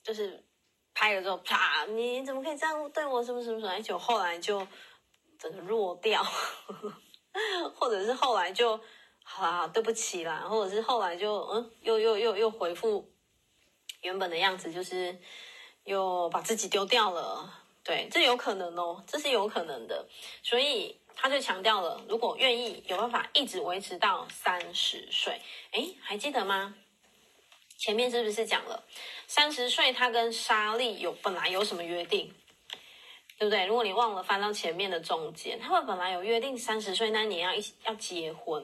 [0.03, 0.43] 就是
[0.93, 3.23] 拍了之后，啪，你怎么可以这样对我？
[3.23, 3.71] 什么什么什么？
[3.73, 4.67] 而且后来就
[5.39, 6.23] 整个弱掉，
[7.75, 8.79] 或者是后来就
[9.23, 13.13] 好啦，对不起啦，或者是后来就嗯，又又又又回复。
[14.01, 15.19] 原本的样子就是
[15.83, 20.05] 又把自己丢掉了，对，这有可能哦，这是有可能的，
[20.43, 26.75] 所以他就强调了，如果愿意有办法一直维持到三十岁，诶，还记得吗？
[27.77, 28.83] 前面是不是讲了
[29.25, 32.33] 三十岁他跟莎莉有本来有什么约定，
[33.39, 33.65] 对不对？
[33.65, 38.63] 如果你忘了翻到前面的中间，他们本来有约定三十岁那年要一起要结婚。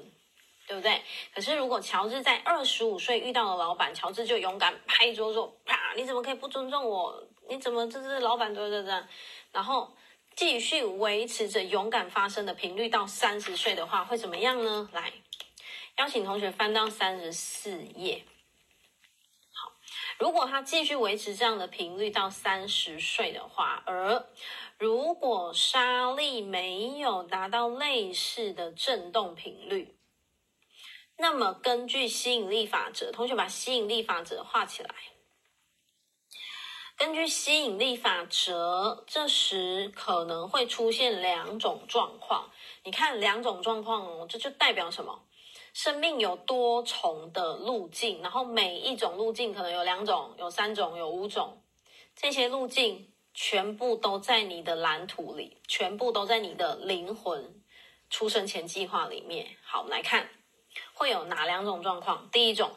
[0.65, 1.01] 对不对？
[1.35, 5.93] 可是如果乔治在二十五岁遇到了老板，乔治就勇敢拍桌说：“啪！
[5.93, 7.21] 你怎么可以不尊重我？
[7.53, 9.03] 你怎么这是老板对对对？”
[9.53, 9.95] 然后
[10.35, 14.89] 继续维持着勇敢发声的频率到三十岁的话，会怎么样呢？
[14.91, 15.13] 来，
[15.97, 18.25] 邀请同学翻到三十四页。
[19.51, 19.71] 好，
[20.17, 24.25] 如果他继续维持这样的频率到三十岁的话，而
[24.79, 29.95] 如果莎莉没有达到类似的振动频率。
[31.15, 34.95] 那么，根据吸引力法则，同学把吸引力法则画起来。
[37.03, 42.49] 根据吸引力法则，这时可能会出现两种状况。
[42.85, 45.21] 你看两种状况哦，这就代表什么？
[45.73, 51.61] 生命有多重的路径，然后每一种路径可能有两种、有三种、有五种，
[52.15, 57.61] 这些路径全部都在你的蓝图里，全部都在你的灵魂
[58.09, 59.57] 出生前计划里面。
[59.65, 60.29] 好，我们来看
[60.93, 62.29] 会有哪两种状况。
[62.31, 62.71] 第一种，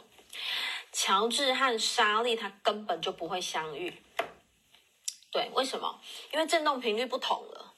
[0.91, 4.03] 乔治和莎莉他根本就不会相遇。
[5.37, 6.01] 对，为什么？
[6.33, 7.75] 因为振动频率不同了。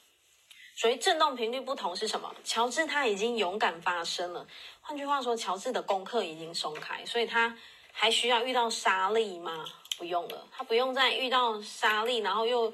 [0.77, 2.33] 所以振动频率不同是什么？
[2.45, 4.47] 乔治他已经勇敢发声了。
[4.81, 7.59] 换句话说，乔治的功课已经松开，所以他
[7.91, 9.65] 还需要遇到莎莉吗？
[9.97, 12.73] 不用了，他不用再遇到莎莉，然后又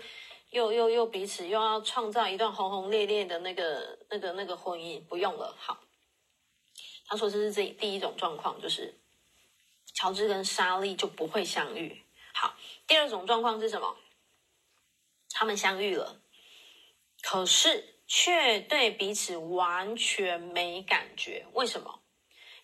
[0.51, 5.57] 又又又彼此又要创造一段轰轰烈烈的那个那个那个婚姻，不用了。
[5.59, 5.79] 好，
[7.07, 8.95] 他说这是这第一种状况，就是
[9.95, 12.05] 乔治跟莎莉就不会相遇。
[12.35, 12.55] 好，
[12.87, 13.97] 第二种状况是什么？
[15.35, 16.23] 他们相遇了，
[17.21, 17.91] 可是。
[18.07, 22.03] 却对彼此完全没感觉，为什么？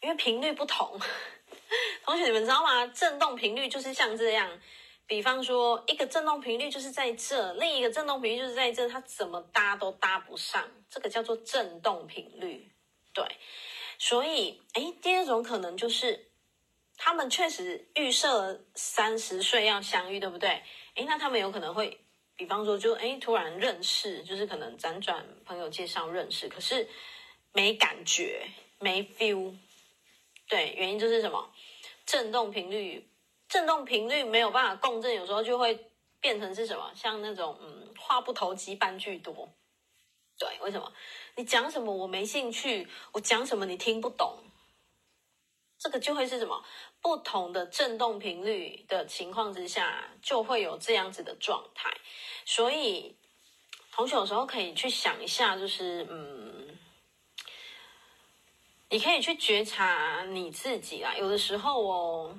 [0.02, 1.00] 因为频率不同。
[2.04, 2.87] 同学，你们知道吗？
[2.88, 4.61] 振动频率就是像这样，
[5.06, 12.70] 比方说，一个振动频率就是在这，另一个振动频率就是在这，它怎么搭都搭不上，这个叫做振动频率。
[13.14, 13.24] 对，
[13.98, 16.33] 所以，诶，第二种可能就是，
[16.98, 20.62] 他们确实预设了三十岁要相遇，对不对？
[20.96, 21.98] 诶，那他们有可能会。
[22.40, 26.88] 比方说就，就哎，突然认识，就是可能辗转朋友介绍认识，可是
[27.53, 28.48] 没感觉，
[28.79, 29.55] 没 feel。
[30.48, 31.53] 对，原因就是什么？
[32.07, 33.07] 振动频率，
[33.46, 35.79] 振动频率没有办法共振，有时候就会
[36.18, 36.90] 变成是什么？
[36.94, 39.53] 像那种嗯，话不投机半句多。
[40.38, 40.90] 对，为什么？
[41.37, 44.38] 你讲什么我没兴趣，我讲什么你听不懂。
[45.79, 46.64] 这个就会是什么？
[47.02, 51.90] 不同的振动频率的情况之下，就会有这样子的状态。
[52.44, 53.16] 所以，
[53.90, 56.78] 同学有时候可以去想一下，就是嗯，
[58.90, 61.14] 你可以去觉察你自己啦。
[61.16, 62.38] 有的时候哦，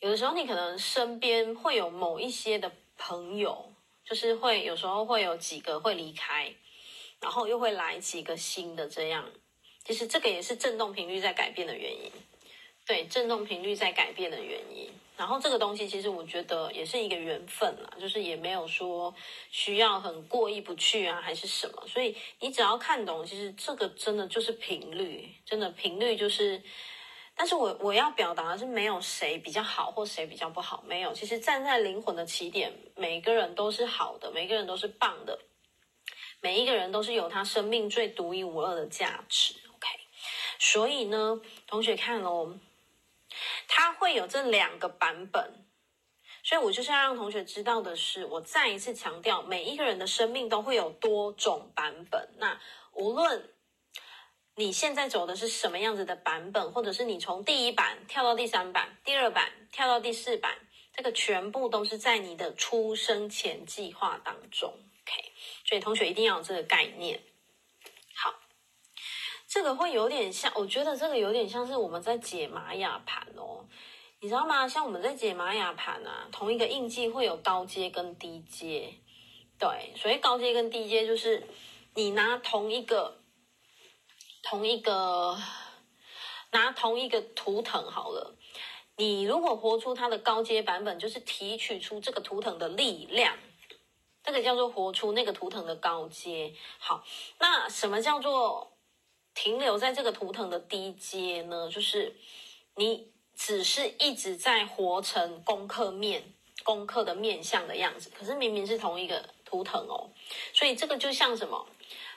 [0.00, 3.72] 有的时候你可能身边会有某一些的朋友，
[4.04, 6.54] 就是会有时候会有几个会离开，
[7.20, 9.30] 然后又会来几个新的这样。
[9.84, 12.12] 其实这个也是振动频率在改变的原因，
[12.86, 14.90] 对，振动频率在改变的原因。
[15.16, 19.14] 然后这个东西其实我觉得也是一个缘分啦，就是也没有说
[19.50, 21.86] 需要很过意不去啊，还是什么。
[21.86, 26.62] 所以你只要看懂，其实这个真的就是频率，真的频率就是。
[27.36, 31.12] 但是我我要表达的是，没有谁比较好或谁比较不好，没有。
[31.14, 35.38] 其实站在灵魂的起点，每个人都是好的，每个人都是棒的，
[36.42, 39.54] 每一个人都是有他生命最独一无二的价值。
[39.68, 39.88] OK，
[40.58, 42.58] 所以呢，同学看哦，
[43.68, 45.66] 它会有这两个版本，
[46.42, 52.28] 所以我就是要让同学知道的是，我再一次强调，每一个人的生命都会有多种版本。
[52.38, 52.60] 那
[52.92, 53.50] 无论
[54.56, 60.58] 你现在走的是什么样子的版本，或者是你从第一版跳到第三版，第二版跳到第四版，
[60.92, 64.68] 这个全部都是在你的出生前计划当中。
[64.70, 65.32] OK，
[65.64, 67.22] 所以同学一定要有这个概念。
[69.50, 73.66] 这个会有点像，我觉得这个有点像是我们在解玛雅盘哦，
[74.20, 74.68] 你知道吗？
[74.68, 78.94] 像我们在解玛雅盘啊，同一个印记会有高阶跟低阶，
[79.58, 81.42] 对，所以高阶跟低阶就是
[81.96, 83.18] 你拿同一个
[84.44, 85.36] 同一个
[86.52, 88.36] 拿同一个图腾好了，
[88.98, 93.36] 你如果活出它的高阶版本，就是提取出这个图腾的力量，
[94.22, 96.54] 这个叫做活出那个图腾的高阶。
[96.78, 97.02] 好，
[97.40, 98.76] 那什么叫做？
[99.34, 102.14] 停留在这个图腾的低阶呢，就是
[102.76, 110.10] 你只是一直在活成功课面、功课的面相的样子，可是明明是同一个图腾哦，
[110.52, 111.66] 所以这个就像什么？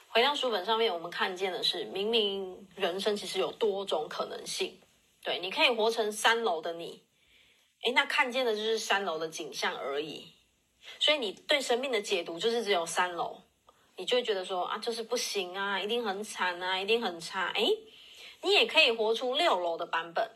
[0.10, 4.80] 回到书本上面，我们看见的是，明明人生其实有多种可能性，
[5.24, 7.02] 对，你可以活成三楼的你，
[7.84, 10.32] 诶，那看见的就是三楼的景象而已，
[11.00, 13.42] 所以你对生命的解读就是只有三楼。
[13.96, 17.52] 你就会觉得说啊，就是不行啊，一定很惨啊，一定很差。
[17.56, 17.64] 哎，
[18.42, 20.32] 你也可以活出六楼的版本。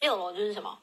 [0.00, 0.78] 六楼就是什么？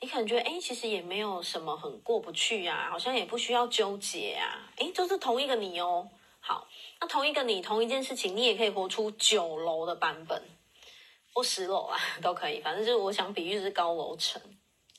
[0.00, 4.70] 你可能觉得哎，其实也没有什么很过不去啊，好像也不需要纠结啊。
[4.76, 6.08] 哎，就是同一个你哦。
[6.38, 6.68] 好，
[7.00, 10.40] 那同一个你，同一件事情，你也可以活出九楼的版本，
[11.34, 12.60] 或十楼啊， 都可以。
[12.60, 14.40] 反正就是我想比喻是高楼层，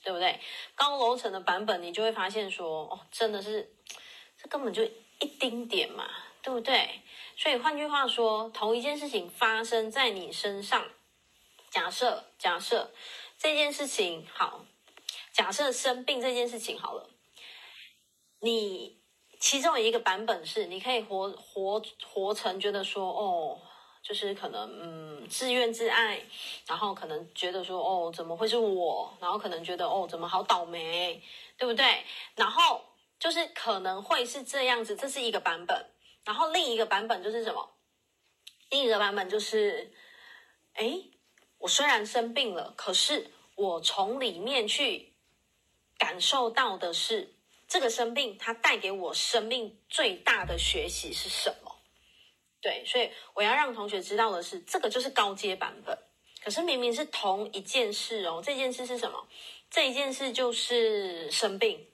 [0.03, 0.37] 对不对？
[0.75, 3.73] 高楼层的版本，你就会发现说，哦，真的是，
[4.41, 4.83] 这根本就。
[5.19, 6.07] 一丁点嘛，
[6.41, 7.01] 对不对？
[7.35, 10.85] 所以换句话说，同一件事情发生在你身上，
[11.69, 12.91] 假设假设
[13.37, 14.65] 这件事情好，
[15.31, 17.09] 假设生病这件事情好了，
[18.39, 18.97] 你
[19.39, 23.59] 其中一个版本是，你可以活活活成觉得说，哦，
[24.01, 26.19] 就是可能嗯自怨自艾，
[26.65, 29.15] 然后可能觉得说，哦，怎么会是我？
[29.19, 31.21] 然后可能觉得，哦，怎么好倒霉，
[31.55, 32.03] 对不对？
[32.35, 32.81] 然后
[33.19, 35.85] 就是可能会是这样子，这是一个版本。
[36.23, 37.77] 然后另一个版本就是什么？
[38.69, 39.91] 另一个版本就是，
[40.73, 40.99] 哎，
[41.57, 45.13] 我虽然生病了，可是我从里面去
[45.97, 47.33] 感受到的是，
[47.67, 51.75] 这个生病它带给我生命最大的学习是什么？
[52.59, 55.97] 对，所以我要让同学知道的是，这个就是高阶版本。
[56.43, 59.27] 可是明明是同一件事哦，这件事是什么？
[59.69, 61.87] 这一件事就是生病。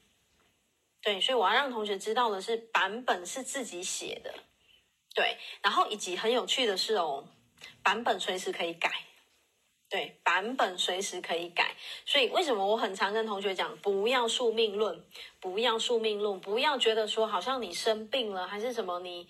[1.04, 4.34] 对，所以我要让同学知道的是，版本是自己写的。
[5.14, 7.28] 对，然后以及很有趣的是哦，
[7.84, 8.90] 版本随时可以改。
[9.90, 11.76] 对，版本随时可以改。
[12.06, 15.06] 所以为什么我很常跟同学讲，不要宿命论，
[15.40, 19.28] 不要宿命论，不要觉得说好像你生病了，还是什么你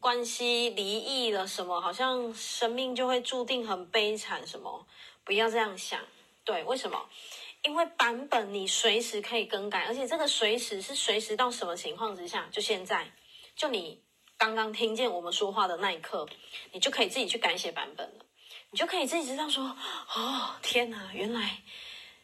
[0.00, 4.86] 关系离异了什么，好像生命就会注定很悲惨什么，
[5.22, 6.00] 不要这样想。
[6.44, 7.10] 对，为什么？
[7.66, 12.48] 因为版本你随时可以更改，而且这个随时是随时到什么情况之下？
[12.50, 13.12] 就现在，
[13.54, 14.02] 就你。
[14.38, 16.28] 刚刚听见我们说话的那一刻，
[16.70, 18.26] 你就可以自己去改写版本了。
[18.70, 19.64] 你就可以自己知道说，
[20.14, 21.62] 哦，天哪，原来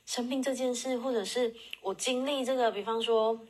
[0.05, 3.41] 生病这件事，或者是我经历这个，比方说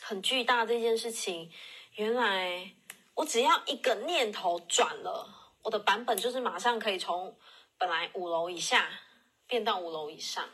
[0.00, 1.48] 很巨大这件事情，
[1.94, 2.72] 原来
[3.14, 7.38] 我只要一个念头转了，我的版本就是马上可以从
[7.78, 8.88] 本来五楼以下
[9.46, 10.44] 变到五楼以上，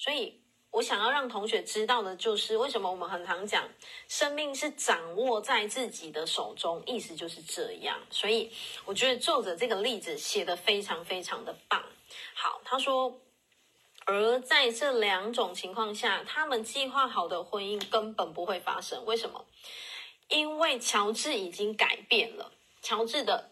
[0.00, 0.40] 所以。
[0.72, 3.68] 我想要让同学知道的就是，为什么我们很常讲，
[4.06, 7.98] 生命是掌握在自己的手中，意思就是这样。
[8.08, 8.48] 所以
[8.84, 11.84] 我觉得作者这个例子写得非常非常的棒。
[12.36, 13.20] 好，他说，
[14.06, 19.04] 而在这两种情况下，他们计划好的婚姻根本不会发生。
[19.04, 19.44] 为什么？
[20.28, 23.50] 因为乔治已经改变了，乔治的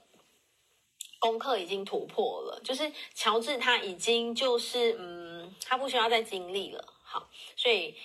[1.18, 5.27] 功课已经突破了，就是乔治他已经就是嗯，
[5.66, 6.84] 他不需要再经历了。
[7.02, 7.96] 好，所以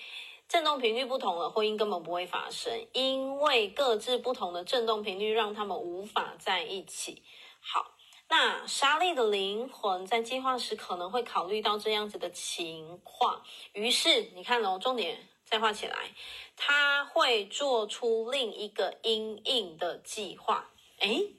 [0.48, 7.24] 振动频率不同了，婚姻根本不会发生，因为各自不同的振动频率让他们无法在一起。
[7.60, 7.96] 好，
[8.30, 13.44] 那莎莉的灵魂在计划时可能会考虑到这样子的情况，
[13.74, 16.14] 于是你看哦，重点再画起来，
[16.56, 20.70] 他会做出另一个因应的计划。
[21.00, 21.34] 诶，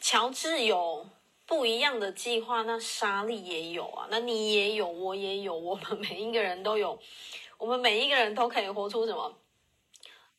[0.00, 1.08] 乔治有。
[1.48, 7.00] 不一样的计划，那莎莉也有啊，那你也有，我也有，我们每一个人都有，
[7.56, 9.34] 我们每一个人都可以活出什么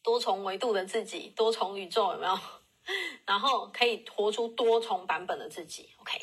[0.04, 2.40] 多重维度的自己，多重宇宙有没有？
[3.26, 5.90] 然后可以活出多重版本的自己。
[5.98, 6.20] OK，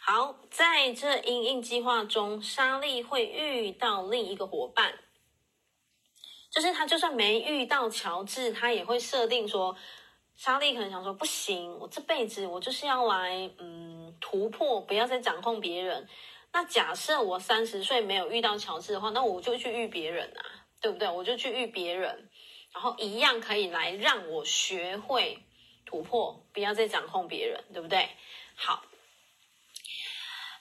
[0.00, 4.96] 好，在这因应计划中，莎莉会遇到另一个伙伴，
[6.52, 9.76] 就是他就算没遇到乔治，他也会设定说。
[10.36, 16.08] 莎莉可能想说：“不行，我这辈子我就是要来，嗯，突破，不要再掌控别人。
[16.52, 20.42] 那假设我三十岁没有遇到乔治的话，那我就去遇别人啊，
[20.80, 21.08] 对不对？
[21.08, 22.28] 我就去遇别人，
[22.72, 25.38] 然后一样可以来让我学会
[25.86, 28.08] 突破，不要再掌控别人，对不对？
[28.54, 28.84] 好。”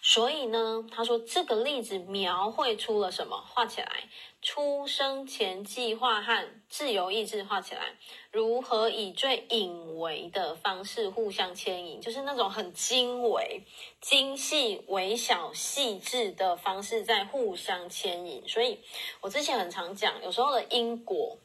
[0.05, 3.41] 所以呢，他说这个例子描绘出了什么？
[3.47, 4.09] 画起来，
[4.41, 7.95] 出生前计划和自由意志画起来，
[8.29, 13.63] 如何以最隐微的方式互相牵引，就是那种很精微、
[14.01, 18.45] 精细、微小、细致的方式在互相牵引。
[18.45, 18.77] 所以
[19.21, 21.37] 我之前很常讲，有时候的因果。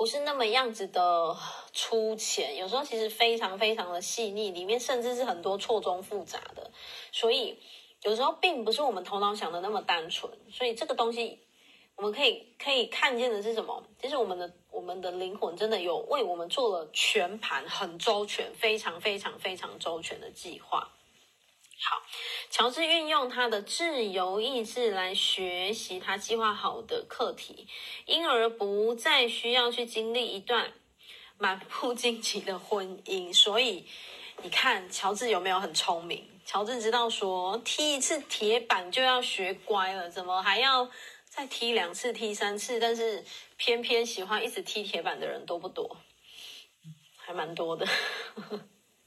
[0.00, 1.36] 不是那么样子的
[1.74, 6.70] 粗浅，有时候其实非常非常的细腻，里面甚至是很多错综复杂的，
[7.12, 7.58] 所以
[8.00, 10.32] 有时候并不是我们头脑想的那么单纯。
[10.50, 11.40] 所以这个东西，
[11.96, 13.84] 我们可以可以看见的是什么？
[14.00, 20.90] 其实我们的我们的灵魂真的有为我们做了全盘、很周全、非常非常非常周全的计划。
[21.82, 22.02] 好，
[22.50, 27.66] 乔治运用他的自由意志来学习他计划好的课题，
[28.04, 30.72] 因而不再需要去经历一段
[31.38, 33.32] 满不荆棘的婚姻。
[33.32, 33.86] 所以
[34.42, 36.28] 你看，乔治有没有很聪明？
[36.44, 40.90] 乔治知道说，踢一次铁板就要学乖了，怎么还要
[41.24, 42.78] 再踢两次、踢三次？
[42.78, 43.24] 但是
[43.56, 45.96] 偏偏喜欢一直踢铁板的人多不多？
[47.16, 47.86] 还蛮多的。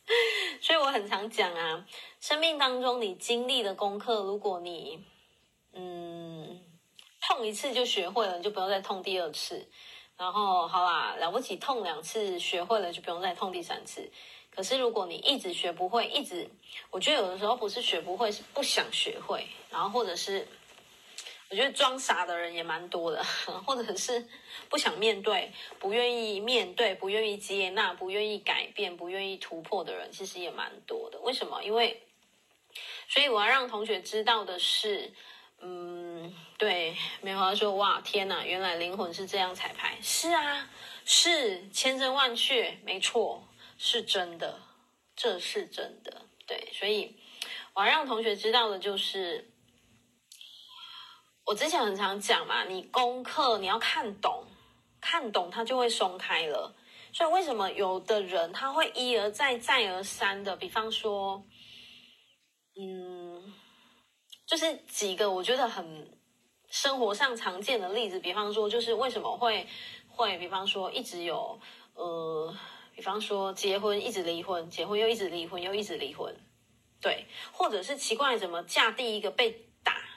[0.62, 1.86] 所以我很常讲啊，
[2.20, 5.04] 生命当中你经历的功课，如果你
[5.74, 6.62] 嗯
[7.22, 9.68] 痛一次就学会了，就不用再痛第二次。
[10.16, 14.12] 然后好啦，了不起痛两次学会了，就不用再痛第三次。
[14.52, 16.48] 可是如果你一直学不会，一直
[16.92, 19.48] 我觉得有的时候不是学不会，是不想学会。
[19.72, 20.48] 然后或者是
[21.54, 23.24] 我觉得装傻的人也蛮多的，
[23.64, 24.28] 或者是
[24.70, 31.20] 不想面对、不愿意面对、不愿意接纳、不愿意改变、不愿意突破的人，其实也蛮多的。
[31.20, 31.64] 为什么？
[31.64, 32.02] 因为，
[33.08, 35.14] 所以我要让同学知道的是，
[35.60, 40.68] 嗯，对，梅花说，哇，天哪，原来灵魂是这样彩排，是啊，
[41.06, 43.48] 是千真万确，没错，
[43.78, 44.60] 是真的，
[45.16, 47.16] 这是真的，对，所以
[47.76, 49.53] 我要让同学知道的就是。
[51.46, 54.46] 我之前很常讲嘛，你功课你要看懂，
[55.02, 56.76] 看懂它就会松开了。
[57.12, 61.44] 所以为什么有的人他会一而再再而三的，比方说，
[62.76, 63.54] 嗯，
[64.48, 66.18] 就是几个我觉得很
[66.70, 69.68] 生活上常见的例子，比方说就是为什么会
[70.08, 71.60] 会，比方说一直有
[71.94, 72.58] 呃，
[72.96, 76.36] 比方说结婚一直离婚，结婚又一直离婚又一直离婚，
[77.00, 79.52] 对，或者是奇怪怎么嫁第一个被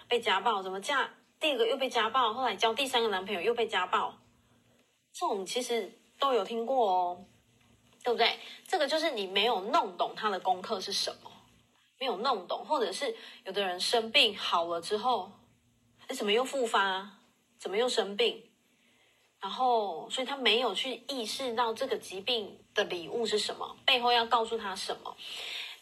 [0.09, 1.09] 被家暴，怎么嫁？
[1.39, 4.15] 第二个又被家暴，后来交第三个男朋友又被家暴，
[5.13, 7.25] 这种其实都有听过哦，
[8.03, 8.39] 对不对？
[8.67, 11.31] 这个就是你没有弄懂他的功课是什么，
[11.99, 15.31] 没有弄懂，或者是有的人生病好了之后，
[16.07, 17.11] 哎，怎么又复发？
[17.59, 18.43] 怎么又生病？
[19.41, 25.15] 然后，所以他没有去意识到这个疾病的礼物是什么，背后要告诉他什么。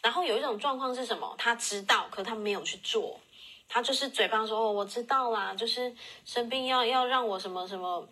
[0.02, 1.34] 然后有一种状况是什么？
[1.38, 3.20] 他知道，可他没有去做。
[3.68, 5.94] 他就是嘴巴说哦，我知道啦，就是
[6.24, 8.08] 生病要要让我什么什么，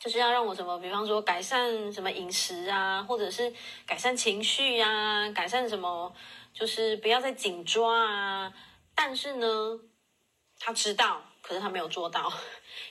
[0.00, 3.52] 就是要让我什么，比方说改善什么饮食啊，或者是
[3.86, 6.14] 改善情绪啊，改善什么，
[6.54, 8.52] 就是不要再紧抓啊。
[8.94, 9.46] 但是呢，
[10.58, 12.32] 他知道，可是他没有做到。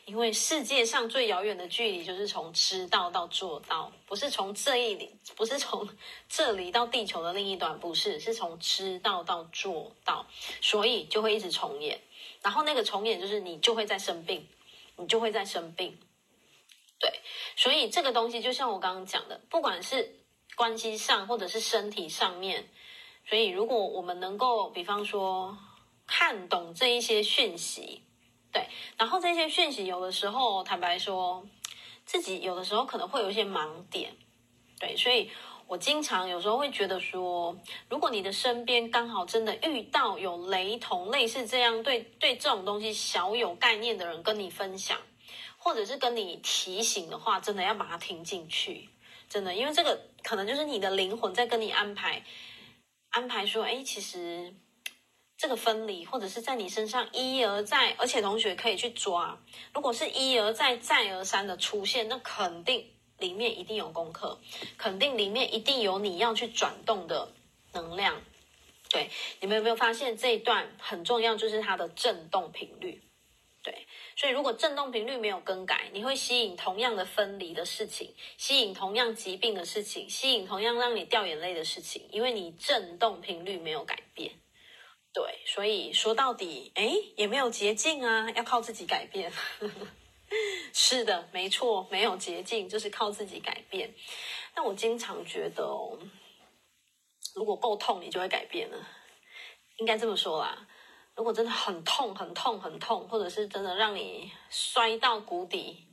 [0.04, 5.88] 因为世界上最遥远的距离就是从知道到做到，不是从这一里，不是从
[6.28, 10.26] 这里到地球的另一端，不是，是从知道到做到，
[10.60, 12.02] 所以就会一直重演。
[12.42, 14.46] 然后那个重演就是你就会再生病，
[14.98, 15.98] 你就会再生病。
[17.00, 17.10] 对，
[17.56, 20.20] 所以这个东西就像我刚刚讲的，不管是
[20.56, 22.68] 关系上或者是身体上面，
[23.26, 25.58] 所以如果我们能够，比方说
[26.06, 28.04] 看懂这一些讯息。
[28.52, 31.46] 对，然后这些讯息有的时候，坦白说，
[32.04, 34.12] 自己有的时候可能会有一些盲点，
[34.80, 35.30] 对，所以
[35.68, 37.56] 我经常有时候会觉得说，
[37.90, 44.98] 如果你的身边刚好真的遇到有雷同、类似这样对对这种东西小有概念的人跟你分享，
[45.58, 48.90] 或者是跟你提醒的话，真的要把它听进去，
[49.30, 52.24] 真的，因为这个可能就是你的灵魂在跟你安排，
[53.12, 54.56] 安排说，哎，其实。
[55.40, 59.42] 这个分离，或者是在你身上一而再，而且同学可以去抓。
[59.74, 62.86] 如果是一而再、再而三的出现，那肯定
[63.20, 64.38] 里面一定有功课，
[64.78, 67.32] 肯定里面一定有你要去转动的
[67.72, 68.22] 能量。
[68.90, 69.10] 对，
[69.40, 73.02] 你们有没有发现这一段很重要，就是它的振动频率。
[73.64, 73.88] 对，
[74.18, 84.34] 所以如果振动频率没有更改，你会吸引同样的分离的事情，吸引同样疾病的事情，吸引同样让你掉眼泪的事情，因为你振动频率没有改变。
[85.12, 89.32] 对，所以说到底，哎，也没有捷径啊，要靠自己改变。
[90.72, 93.92] 是的，没错，没有捷径，就是靠自己改变。
[94.54, 95.98] 但我经常觉得哦，
[97.34, 98.78] 如果够痛，你就会改变了。
[99.78, 100.68] 应该这么说啦，
[101.16, 105.88] 如果真的很痛、很痛、很痛，或者是真的让你摔到谷底，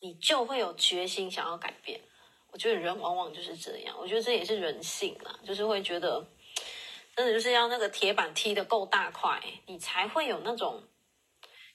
[0.00, 2.00] 你就会有决心想要改变。
[2.50, 6.26] 我觉得人往往就是这样，我觉得这也是人性啦，就是会觉得。
[7.16, 10.82] 真的就是要那个铁板踢得够大块，你才会有那种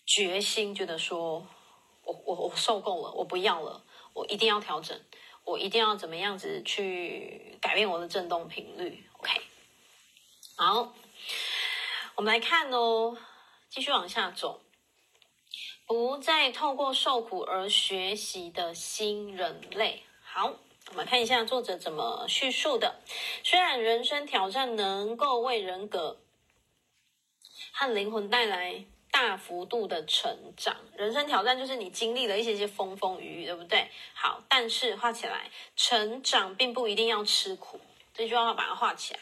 [0.06, 1.48] 决心，觉得说
[2.04, 5.00] 我我我受够了，我不要了，我一定要调整，
[5.46, 9.06] 我一定要怎么样子去改变我的振动频率。
[9.20, 9.42] OK，
[10.58, 10.94] 好，
[12.16, 13.18] 我们来看哦，
[13.70, 14.62] 继续往下走，
[15.86, 20.04] 不再透过受苦而学习的新人类。
[20.22, 20.56] 好。
[20.90, 23.00] 我们看一下作者怎么叙述的。
[23.44, 26.20] 虽然人生挑战能够为人格
[27.72, 33.90] 和灵魂带来大幅度的成长，人生挑战就是你经历了一些些风风雨雨，对不对？
[34.14, 37.80] 好，但是画起来，成长并不一定要吃苦。
[38.14, 39.20] 这句话要把它画起来。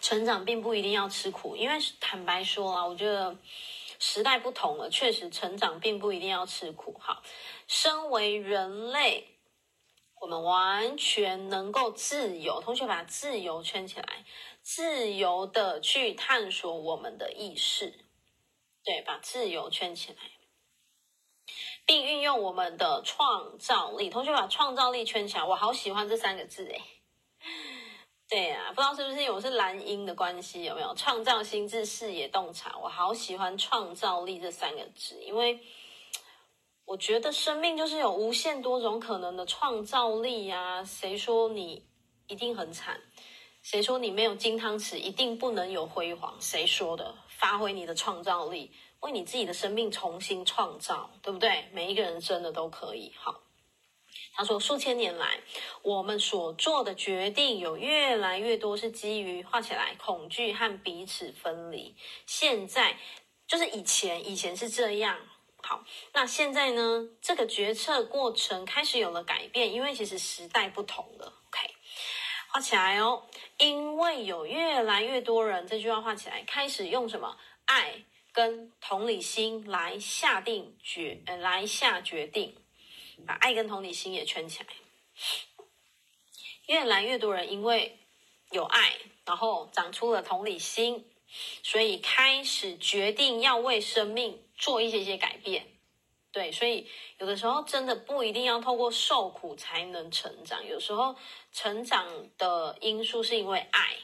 [0.00, 3.36] 成长并不一定要吃苦，因为坦白说啊，我觉得
[3.98, 6.96] 时代不同了，确实成长并不一定要吃苦。
[7.00, 7.22] 好。
[7.66, 9.38] 身为人类，
[10.20, 12.60] 我们完全能够自由。
[12.60, 14.24] 同学把自由圈起来，
[14.62, 18.04] 自由的去探索我们的意识。
[18.84, 20.18] 对，把自由圈起来，
[21.84, 24.08] 并运用我们的创造力。
[24.08, 26.80] 同学把创造力圈起来，我好喜欢这三个字诶。
[28.28, 32.76] 对啊，不知道是不是我是蓝鹰的关系，有没有创造心智视野洞察？
[32.82, 35.60] 我好喜欢创造力这三个字，因为
[36.84, 41.86] 我觉得生命就是有无限多种可能的创造力呀、谁说你
[42.26, 43.00] 一定很惨？
[43.62, 46.34] 谁说你没有金汤匙一定不能有辉煌？
[46.40, 47.14] 谁说的？
[47.28, 51.68] 发挥你的创造力，为你自己的生命重新创造，对不对？
[51.72, 53.12] 每一个人真的都可以。
[53.16, 53.40] 好。
[54.34, 55.40] 他说：“数千年来，
[55.82, 61.96] 我们所做的决定有越来越多是基于画起来恐惧和彼此分离。
[62.26, 62.98] 现在
[63.46, 65.18] 就是以前，以前是这样。
[65.62, 67.08] 好，那现在呢？
[67.22, 71.26] 这个决策过程开始有了改变，因为其实时代不同了。
[71.48, 71.74] OK，
[72.48, 73.24] 画起来哦。
[73.56, 82.54] 因为有越来越多人，这句话画起来，开始用什么爱跟同理心来下定决，呃，来下决定。”
[83.24, 84.66] 把爱跟同理心也圈起来，
[86.66, 87.98] 越来越多人因为
[88.50, 91.08] 有爱，然后长出了同理心，
[91.62, 95.66] 所以开始决定要为生命做一些些改变。
[96.32, 96.88] 对，所以
[97.18, 101.16] 有的时候真的不一定要透过受苦才能成长，有时候
[101.52, 102.06] 成长
[102.36, 103.96] 的因素是因为爱，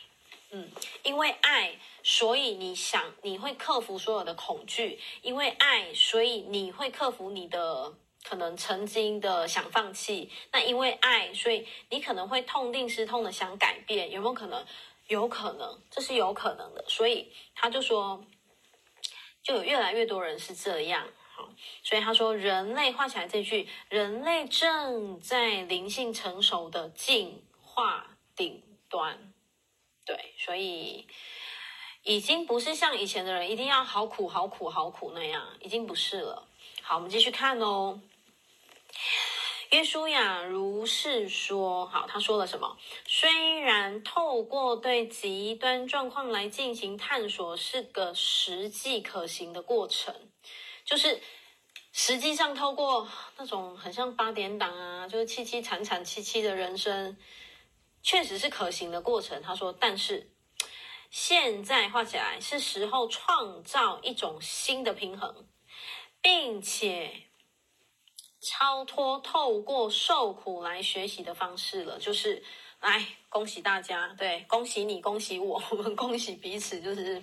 [0.51, 0.71] 嗯，
[1.03, 7.95] 因为爱，所以你想你会克服所有的恐惧，因为爱，所以你会克服你的。
[8.25, 14.65] 可能曾经的想放弃，那因为爱，所以你可能会痛定思痛的想改变，有没有可能？
[15.09, 16.83] 有可能，这是有可能的。
[16.89, 18.25] 所以他就说，
[19.43, 21.07] 就有越来越多人是这样。
[21.35, 21.51] 好，
[21.83, 29.33] 所以他说，人类画起来这句，人类正在灵性成熟的进化顶端。
[30.07, 31.07] 对，所以
[32.05, 36.49] 已经不是像以前的人一定要好苦、好苦、好苦那样，已经不是了。
[36.81, 38.01] 好，我们继续看哦。
[39.73, 42.77] 约书亚如是说：“好，他说了什么？
[43.07, 50.15] 虽然透过对极端状况来进行探索是个实际可行的过程，
[50.85, 51.23] 就是
[51.91, 53.09] 实际上透过
[53.39, 57.17] 那种很像八点档啊，就是凄凄惨惨戚戚的人生，
[58.03, 60.31] 确实是可行的过程。”他说：“但是
[61.11, 65.49] 现在画起来是时候创造一种新的平衡，
[66.21, 67.29] 并且。”
[68.43, 72.43] 超脱透过受苦来学习的方式了，就是
[72.81, 76.81] 来恭喜大家，对，恭喜你，恭喜我，我 们恭喜彼此。
[76.81, 77.23] 就是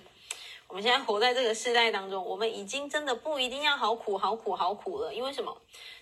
[0.66, 5.54] 我们现在活在这个时代当中，我们已经真的不一定要好苦、好苦、好苦了，因为什么？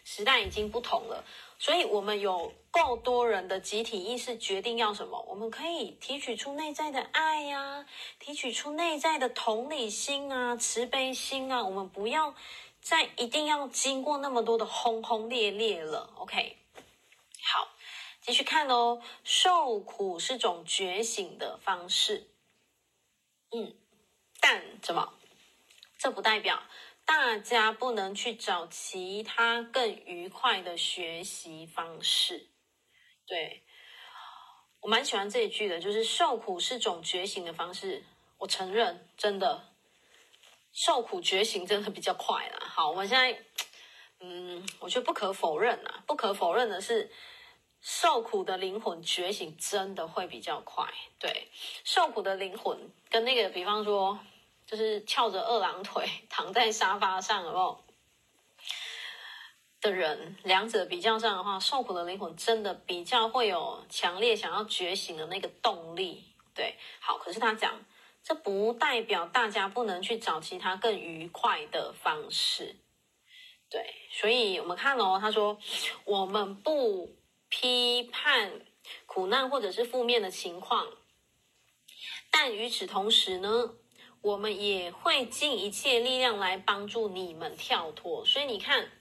[0.04, 1.24] 时代已经不同了，
[1.58, 5.20] 所以我们有够多人的集体意识决定要什么？
[5.28, 7.84] 我们可以提取出内在的爱呀、
[8.20, 12.32] 提取出内在的同理心啊、慈悲心啊，我们不要。
[12.88, 16.56] 在一定要经过那么多的轰轰烈烈了，OK？
[17.42, 17.68] 好，
[18.22, 19.02] 继续看哦。
[19.22, 22.30] 受苦是种觉醒的方式，
[23.50, 23.76] 嗯，
[24.40, 25.12] 但怎么？
[25.98, 26.62] 这不代表
[27.04, 32.48] 大家不能去找其他更愉快的学习方式。
[33.26, 33.64] 对，
[34.80, 38.06] 我蛮喜欢这一句的，就是受苦是种觉醒的方式。
[38.38, 39.67] 我承认，真的。
[40.72, 42.58] 受苦觉醒真的比较快了。
[42.60, 43.44] 好，我们现在，
[44.20, 47.10] 嗯，我觉得不可否认啊，不可否认的是，
[47.80, 50.86] 受苦的灵魂觉醒真的会比较快。
[51.18, 51.48] 对，
[51.84, 54.18] 受苦的灵魂跟那个，比方说，
[54.66, 57.84] 就是翘着二郎腿 躺在沙发上，有没有？
[59.80, 66.24] 的人，两者比较上的话，受苦的灵魂真的比较会有强烈想要觉醒的那个动力。
[66.54, 67.80] 对，好，可是他讲。
[68.28, 72.76] 这不代表大家不能去找其他更愉快的方式，
[73.70, 75.58] 对，所以我们看哦，他说
[76.04, 77.16] 我们不
[77.48, 78.66] 批判
[79.06, 80.86] 苦难或者是负面的情况，
[82.30, 83.76] 但与此同时呢，
[84.20, 88.22] 我们也会尽一切力量来帮助你们跳脱。
[88.26, 88.92] 所以你看，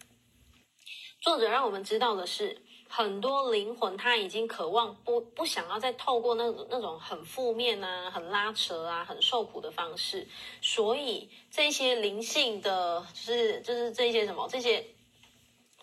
[1.20, 2.66] 作者让我们知道的是。
[2.90, 10.28] 很多灵魂他已经渴望不不想要再透过那种那种很负面啊、很拉扯啊、很受苦的方式，
[10.62, 14.86] 所以这些灵性的就是就是这些什么这些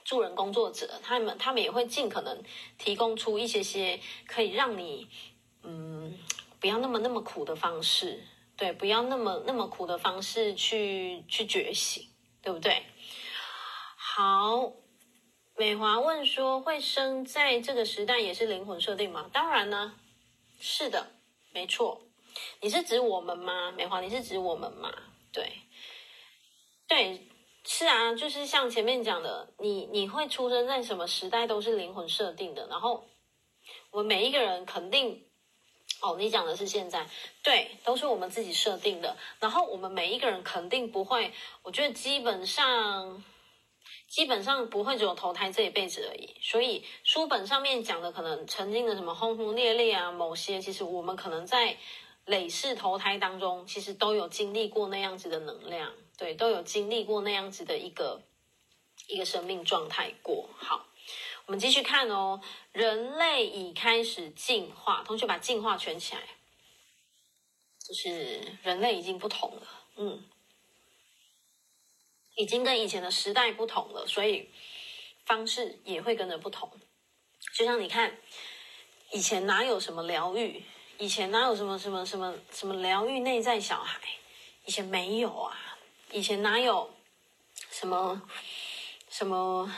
[0.02, 2.42] 助人工作者，他们他们也会尽可能
[2.78, 5.06] 提供出一些些可以让你
[5.62, 6.18] 嗯
[6.58, 8.22] 不要那么那么苦的方式，
[8.56, 12.08] 对，不要那么那么苦的方式去去觉醒，
[12.40, 12.82] 对不对？
[13.96, 14.72] 好。
[15.56, 19.94] 美华问说：“会生在这个时代也是灵魂设定吗？”当然呢，
[20.58, 21.12] 是的，
[21.52, 22.00] 没错。
[22.60, 23.70] 你是指我们吗？
[23.70, 24.92] 美华，你是指我们吗？
[25.32, 25.52] 对，
[26.88, 27.28] 对，
[27.64, 32.66] 是啊，就是像前面讲的，你你会出生在什么时代都是灵魂设定的。
[32.66, 33.08] 然后
[33.92, 35.24] 我们每一个人肯定
[36.00, 37.08] 哦，你讲的是现在，
[37.44, 39.16] 对，都是我们自己设定的。
[39.38, 41.32] 然后我们每一个人肯定不会，
[41.62, 43.22] 我觉得基本上，
[44.14, 46.36] 基本上不会只有投胎这一辈子而已。
[46.40, 51.76] 所以书本上面讲的可能曾经的什么轰轰烈烈啊，某些其实我们可能在
[52.26, 58.22] 累世投胎当中，其实都有经历过那样子的能量，对，都有经历过那样子的一个
[59.08, 60.48] 一个生命状态过。
[60.56, 60.86] 好。
[61.46, 62.40] 我们继续看哦，
[62.72, 65.02] 人类已开始进化。
[65.04, 66.22] 同学把进化圈起来，
[67.86, 69.62] 就是人类已经不同了，
[69.96, 70.24] 嗯，
[72.36, 74.48] 已经跟以前的时代不同了，所以
[75.24, 76.70] 方式也会跟着不同。
[77.54, 78.16] 就像你看，
[79.12, 80.62] 以前哪有什么疗愈？
[80.98, 84.00] 以前哪有什么什么什么什么疗愈内在小孩？
[84.64, 85.56] 以前没有啊，
[86.12, 86.94] 以前哪有
[87.70, 88.22] 什么
[89.08, 89.72] 什么？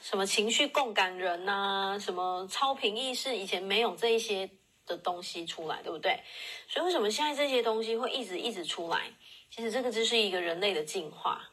[0.00, 3.34] 什么情绪共感人呐、什么超频意识？
[3.34, 4.50] 以前没有这一些
[4.84, 6.20] 的东西出来，对不对？
[6.68, 9.10] 所以为什么现在这些东西会一直一直出来？
[9.50, 11.48] 其实这个就是一个人类的进化，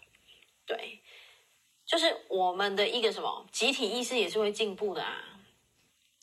[0.71, 1.01] 对，
[1.85, 5.37] 就是我们的一个什么集体意识也是会进步的啊，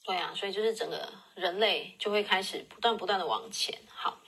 [0.07, 3.79] 对啊，所以就是整个人类就会开始不断不断的往前。
[3.89, 4.23] 好，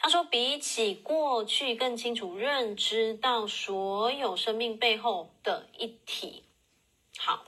[0.00, 6.44] 他说比起过去更清楚认知到所有生命背后的一体。
[7.16, 7.46] 好，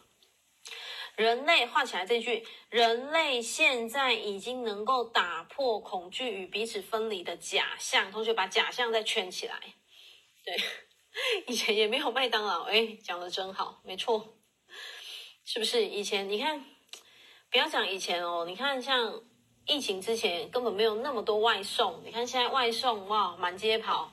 [1.17, 8.11] 人类画起来这句，人类现在已经能够打破恐惧与彼此分离的假象。
[8.11, 9.61] 同学把假象再圈起来。
[10.43, 10.57] 对，
[11.47, 14.35] 以前也没有麦当劳，哎，讲得真好，没错，
[15.45, 15.85] 是不是？
[15.85, 16.65] 以前你看，
[17.51, 19.23] 不要讲以前哦，你看像
[19.67, 24.13] 疫情之前根本没有那么多外送，你看现在外送哇满街跑，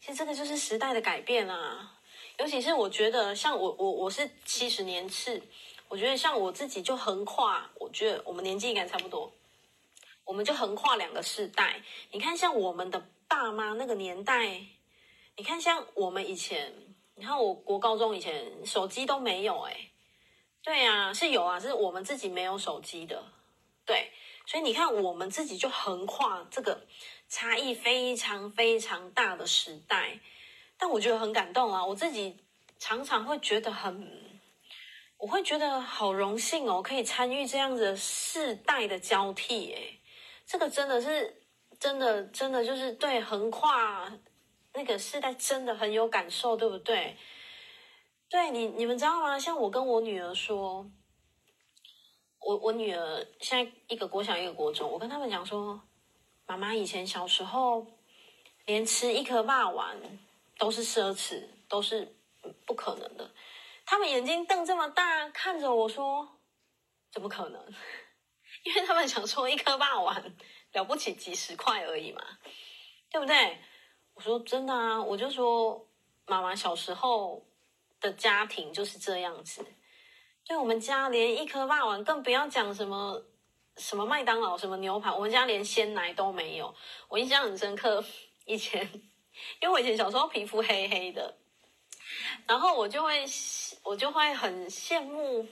[0.00, 1.98] 其实这个就是时代的改变啊。
[2.38, 5.40] 尤其是我觉得，像我我我是七十年次，
[5.88, 9.32] 我觉得像我自己就横跨，我觉得我们年纪应该差不多，
[10.24, 11.82] 我们就横跨两个世代。
[12.10, 14.66] 你看，像我们的爸妈那个年代，
[15.36, 16.72] 你看像我们以前，
[17.14, 19.90] 你看我国高中以前手机都没有，哎，
[20.62, 23.24] 对啊，是有啊，是我们自己没有手机的，
[23.84, 24.12] 对，
[24.46, 26.86] 所以你看我们自己就横跨这个
[27.28, 30.20] 差异非常非常大的时代。
[30.76, 31.86] 但我觉得很感动啊！
[31.86, 32.36] 我自己
[32.76, 34.40] 常常会觉得很，
[35.16, 39.72] 我会觉得好荣幸哦，可以参与这样子世代的交替。
[39.74, 39.80] 哎，
[40.44, 41.40] 这个真的是
[41.78, 44.12] 真的真的就是对横跨
[44.74, 47.16] 那个世代真的很有感受，对不对？
[48.28, 49.38] 对你你们知道吗？
[49.38, 50.90] 像我跟我女儿说，
[52.40, 55.82] 我我女儿现在一个国小一个国中，我跟他们讲说，
[56.46, 57.86] 妈妈以前小时候
[58.66, 60.18] 连吃一颗霸丸。
[60.58, 62.14] 都是奢侈，都是
[62.66, 63.28] 不可能的。
[63.84, 66.38] 他们眼睛瞪这么大，看着我说
[67.10, 67.60] ：“怎么可能？”
[68.62, 70.36] 因为他们想说一颗霸丸
[70.74, 72.22] 了不起几十块而已嘛，
[73.10, 73.58] 对不对？
[74.14, 75.86] 我说真的啊，我就说
[76.26, 77.44] 妈妈小时候
[78.00, 79.64] 的家庭就是这样子。
[80.46, 83.22] 对，我们家连一颗肉丸，更不要讲什么
[83.76, 86.74] 什么麦当劳、什么牛排，我们家连鲜奶都没有。
[87.08, 88.04] 我印象很深刻，
[88.46, 88.88] 以前。
[89.62, 91.34] 因为我以前小时候皮肤黑黑的，
[92.46, 93.24] 然后我就会
[93.82, 95.48] 我就会很羡慕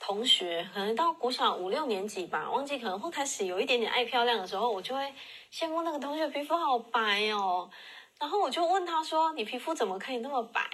[0.00, 5.14] 同学，可能到国小五六年级吧，忘记可能会开始有一点点爱漂亮的时候，我就会
[5.52, 7.70] 羡慕那个同学皮肤好白哦。
[8.18, 10.68] 然后我就问他说：“你皮肤怎么可以那么白？”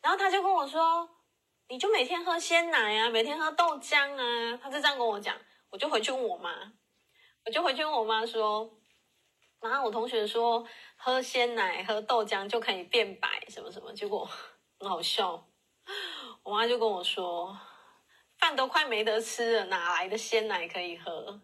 [0.00, 1.08] 然后他就跟我说
[1.68, 5.36] ：“你就每天喝鲜奶啊，每天喝豆浆啊。”他就这样跟我讲，
[5.70, 6.72] 我就回去问我妈，
[7.44, 8.70] 我就回去问我妈说。
[9.60, 10.64] 然后我同学说，
[10.96, 14.28] 喝鲜奶、喝豆浆就可以变白，什么什么，结果
[14.78, 15.46] 很好笑。
[16.42, 17.58] 我妈就跟我说，
[18.38, 21.40] 饭都快没得吃了，哪来的鲜奶可以喝？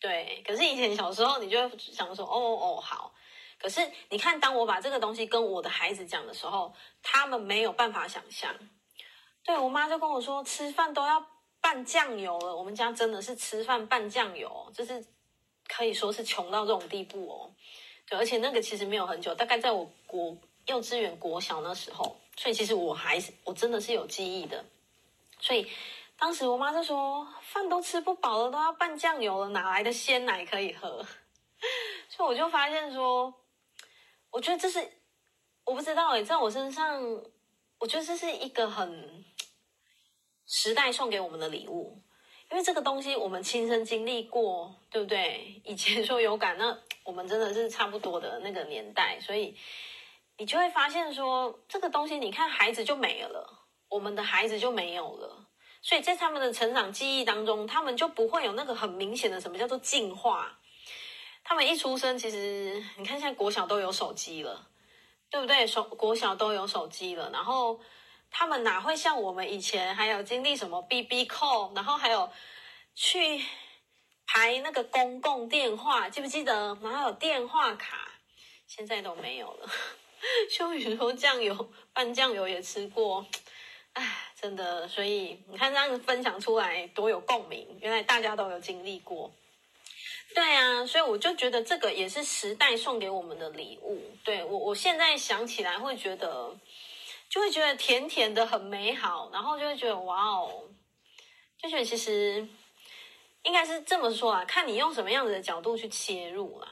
[0.00, 3.12] 对，可是以前小时候，你就会想说，哦哦好。
[3.58, 8.52] 可是你看，当我把这个东西跟我的孩子讲的时候，他们没有办法想象。
[9.44, 11.24] 对，我妈就跟我说，吃饭都要
[11.60, 12.56] 拌酱油了。
[12.56, 15.06] 我们家真的是吃饭拌酱油，就是。
[15.72, 17.54] 可以说是穷到这种地步哦，
[18.08, 20.36] 对，而且那个其实没有很久，大概在我国
[20.66, 24.64] 幼稚园、国小那时候，所以其实我还是我真的是有记忆的。
[25.38, 25.70] 所以
[26.20, 31.02] 当时我妈就说，饭都吃不饱了，都要拌酱油了，哪来的鲜奶可以喝？
[32.10, 33.34] 所以我就发现说，
[34.30, 34.86] 我觉得这是
[35.64, 37.02] 我不知道诶，在我身上，
[37.78, 39.24] 我觉得这是一个很
[40.46, 42.02] 时代送给我们的礼物。
[42.50, 45.62] 因为这个东西我们亲身经历过，对不对？
[45.64, 49.56] 以前说有感，那我们真的是差不多的那个年代，所以
[50.36, 55.39] 你就会发现说，这个东西，你看孩子就没了，我们的孩子就没有了，
[55.82, 60.58] 所以在他们的成长记忆当中，他们就不会有那个很明显的什么叫做进化。
[61.42, 64.68] 他们一出生，其实你看现在国小都有手机了，
[65.30, 65.66] 对不对？
[65.66, 67.80] 手国小都有手机了，然后
[68.30, 72.30] 他们哪会像我们以前还有经历什么 BB call，然后还有
[72.94, 73.42] 去
[74.26, 76.78] 排那个公共电话，记不记得？
[76.82, 78.12] 然后有电话卡，
[78.66, 79.68] 现在都没有了。
[80.50, 83.26] 秋雨说酱油拌酱油也吃过，
[84.00, 89.30] 哎，真的，所以你看这样子分享出来多有共鸣，原来大家都有经历过。
[90.34, 94.00] 对啊，所以我就觉得这个也是时代送给我们的礼物。
[94.24, 96.56] 对，我，我现在想起来会觉得，
[97.28, 100.62] 就会觉得甜甜的很美好，然后就会觉得哇哦，
[101.58, 102.48] 就觉得其实
[103.42, 106.68] 应该是这么说啊，看你用什么样子的角度去切入啦。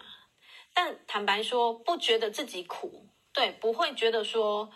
[0.73, 3.05] 但坦白说，不觉得自己苦。
[3.35, 4.73] 对，不会觉得说，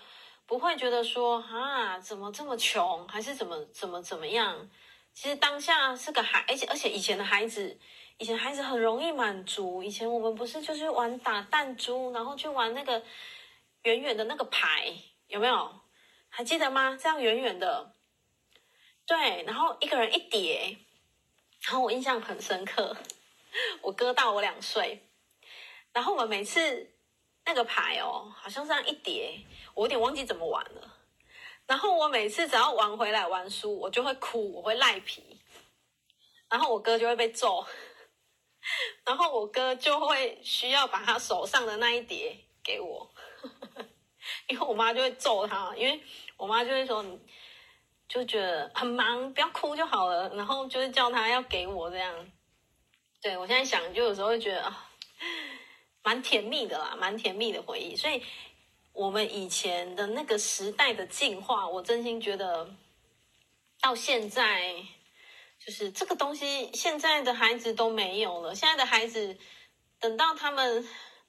[0.52, 4.68] 不会觉得说啊，怎么这么穷，还是怎么怎么怎么样？
[5.14, 7.80] 其实当下是个孩，而且而且以前的孩子，
[8.18, 9.82] 以前孩子很容易满足。
[9.82, 13.02] 以前我们不是就是玩打弹珠，然后去玩那个
[13.84, 14.92] 圆圆的那个牌，
[15.26, 15.80] 有没有？
[16.28, 16.98] 还记得吗？
[17.00, 17.94] 这样圆圆的，
[19.06, 20.76] 对，然后一个人一叠，
[21.62, 22.94] 然后我印象很深刻，
[23.80, 25.08] 我哥大我两岁，
[25.94, 26.91] 然后我们每次。
[27.44, 29.40] 那个牌哦，好像这样一叠，
[29.74, 30.98] 我有点忘记怎么玩了。
[31.66, 35.40] 然后我每次只要玩回来玩输，我就会哭，我会赖皮，
[36.48, 37.64] 然后我哥就会被揍，
[39.04, 43.10] 然后我哥就会需要把他手上的那一叠给我，
[44.48, 46.02] 因为我妈就会揍他，因为
[46.36, 47.18] 我妈就会说，你
[48.08, 52.30] 就觉得很忙，不要哭就好了，然后就是叫他要给我这样。
[53.20, 54.88] 对，我现在想，就有时候会觉得啊。
[56.02, 57.94] 蛮甜蜜的啦，蛮甜蜜的回忆。
[57.94, 58.22] 所以，
[58.92, 62.68] 我们以前的那个时代的进化，我真心觉得，
[63.80, 64.74] 到现在，
[65.64, 68.54] 就是这个东西，现在的孩子都没有了。
[68.54, 69.38] 现在的孩子，
[70.00, 70.88] 等到他们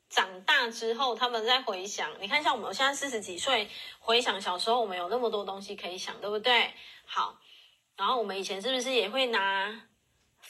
[0.09, 3.69] 长大之后，他们再回想，你看，像我们现在四十几岁，
[3.99, 6.74] 回想小时候，我们有那么多东西可以想，对不对？
[7.05, 7.39] 好，
[7.95, 9.88] 然后我们以前是不是也会拿？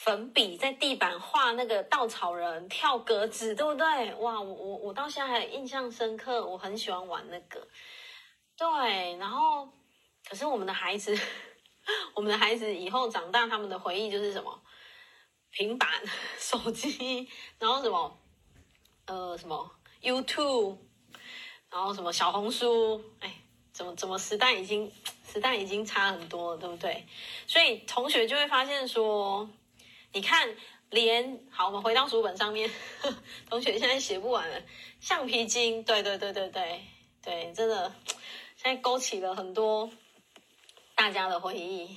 [0.04, 4.14] 粉笔在地板画那个稻草人跳格子，对不对？
[4.16, 7.66] 哇，我我我到现在还印象深刻，我很喜欢玩那个。
[8.54, 9.66] 对，然后
[10.28, 11.18] 可是我们的孩子，
[12.12, 14.60] 我们的孩子以后长大，他们的回忆就是什么？
[15.48, 15.88] 平板、
[16.38, 17.26] 手机，
[17.58, 18.18] 然后什么？
[19.06, 19.70] 呃，什么
[20.02, 20.76] YouTube，
[21.70, 23.02] 然后什么小红书？
[23.20, 23.34] 哎，
[23.72, 24.92] 怎么怎么时代已经
[25.26, 27.06] 时代已经差很多了，对不对？
[27.46, 29.48] 所以同学就会发现说。
[30.14, 30.48] 你看，
[30.90, 32.70] 连好，我们回到书本上面，
[33.50, 34.62] 同学现在写不完了。
[35.00, 36.80] 橡皮筋，对对对对对
[37.20, 37.92] 对，真的，
[38.56, 39.90] 现在勾起了很多
[40.94, 41.96] 大家的回忆。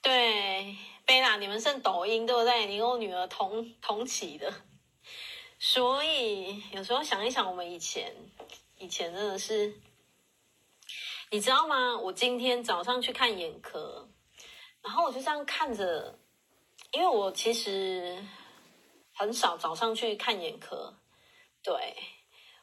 [0.00, 2.66] 对，贝拉，你们是抖音对不对？
[2.66, 4.54] 你跟我女儿同同期的，
[5.58, 8.14] 所以有时候想一想，我们以前
[8.78, 9.74] 以前真的是，
[11.32, 11.98] 你知道吗？
[11.98, 14.08] 我今天早上去看眼科，
[14.82, 16.16] 然后我就这样看着。
[16.92, 18.18] 因为我其实
[19.12, 20.92] 很少早上去看眼科，
[21.62, 21.94] 对，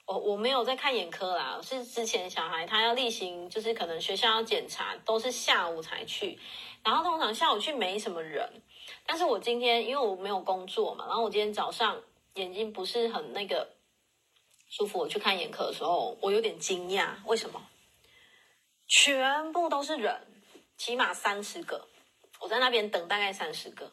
[0.06, 6.38] 我我没有在看眼科啦，是之前小孩他要例行，就是可能学校要检查，都是下午才去，
[6.84, 8.62] 然后通常下午去没什么人，
[9.06, 12.02] 但是我今天因为我没有工作嘛，然后我今天早上
[12.34, 13.76] 眼睛不是很那个
[14.70, 17.66] 舒服，我去看眼科的时候，我有点惊讶，为什么？
[18.88, 20.28] 全部都是人，
[20.78, 21.88] 起码三十个，
[22.42, 23.90] 我在那边等大概三十个。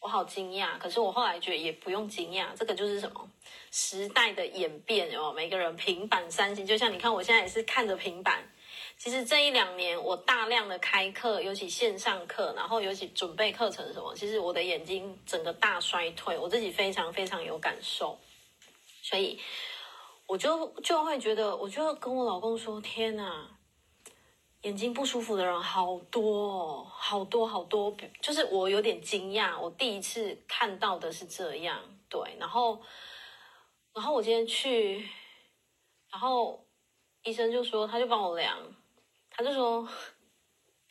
[0.00, 3.28] 我好惊讶，可是我后来觉得也不用惊讶，这个就是什么
[3.70, 5.30] 时代的演变哦。
[5.30, 8.42] 每个人平板三星，就像你看，我现在也是看着平板。
[8.96, 18.18] 其实这一两年，我大量的开课，尤其线上课，然后尤其准备课程什么，其实我的眼睛整个大衰退，我自己非常非常有感受。
[19.02, 19.38] 所以
[20.26, 23.46] 我就就会觉得，我就跟我老公说：“天哪！”
[24.62, 32.80] 眼睛不舒服的人好多哦，好多好多，就是我有点惊讶，我第一次看到的是这样，对，然后，
[33.94, 35.08] 然后我今天去，
[36.10, 36.66] 然后
[37.22, 38.58] 医生就说，他就帮我量，
[39.30, 39.88] 他就说，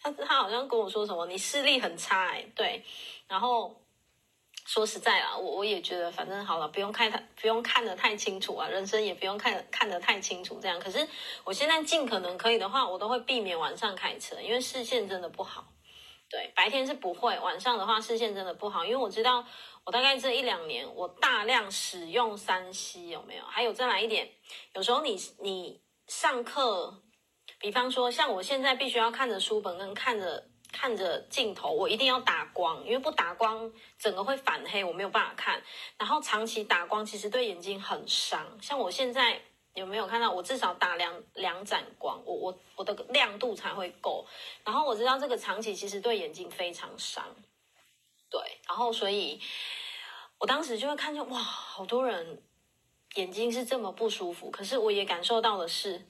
[0.02, 2.84] 他他好像跟我说什么，你视力很差哎，对，
[3.28, 3.76] 然后。
[4.70, 10.80] 说实在啊，我我也觉得，反正好了，不用看太，不用看得太清楚啊，人生也不用看看得太清楚这样。
[10.80, 11.08] 可是
[11.44, 15.66] 我现在尽可能可以的话，我都会避免晚上开车，因为视线真的不好。
[16.30, 19.44] 对，白天是不会，晚上的话视线真的不好，因为我知道
[19.86, 23.44] 我大概这一两年我大量使用三 C，有没有？
[23.46, 24.30] 还有再来一点，
[24.76, 27.02] 有时候你你上课，
[27.60, 30.49] 比方说像我现在必须要看着书本跟看着。
[30.72, 35.62] 看着镜头，我一定要打光，因为不打光整个会反黑，我没有办法看。
[35.98, 38.46] 然后长期打光其实对眼睛很伤。
[38.62, 39.42] 像我现在
[39.74, 40.32] 有没有看到？
[40.32, 44.26] 我至少打两两盏光，我我我的亮度才会够。
[44.64, 47.24] 然后我知道这个长期其实对眼睛非常伤。
[48.30, 49.42] 对，然后所以，
[50.38, 52.42] 我当时就会看见哇，好多人
[53.16, 54.52] 眼睛是这么不舒服。
[54.52, 56.06] 可是我也感受到的是。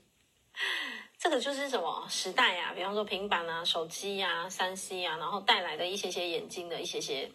[1.20, 2.72] 这个就是什么时代啊？
[2.74, 7.30] 比方说平板啊、手机啊、三 C 啊，然后带来的一些些眼睛的一些些，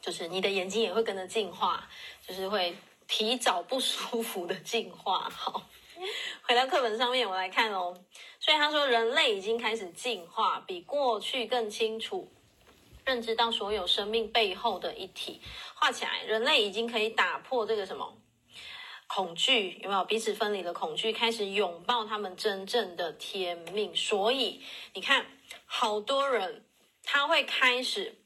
[0.00, 1.86] 就是你的眼睛也会跟着进化，
[2.26, 2.74] 就是会
[3.06, 5.28] 提早不舒服的进化。
[5.28, 5.62] 好，
[6.44, 7.94] 回到课本上面，我来看哦。
[8.40, 12.32] 所以他说，人类已经开始进化，比过去更清楚
[13.04, 15.42] 认知到所有生命背后的一体。
[15.74, 18.16] 画起来，人类已经可以打破这个什么？
[19.06, 21.12] 恐惧有没有彼此分离的恐惧？
[21.12, 23.94] 开始拥抱他们真正的天命。
[23.94, 25.26] 所以你看，
[25.66, 26.64] 好多人
[27.02, 28.18] 他会开始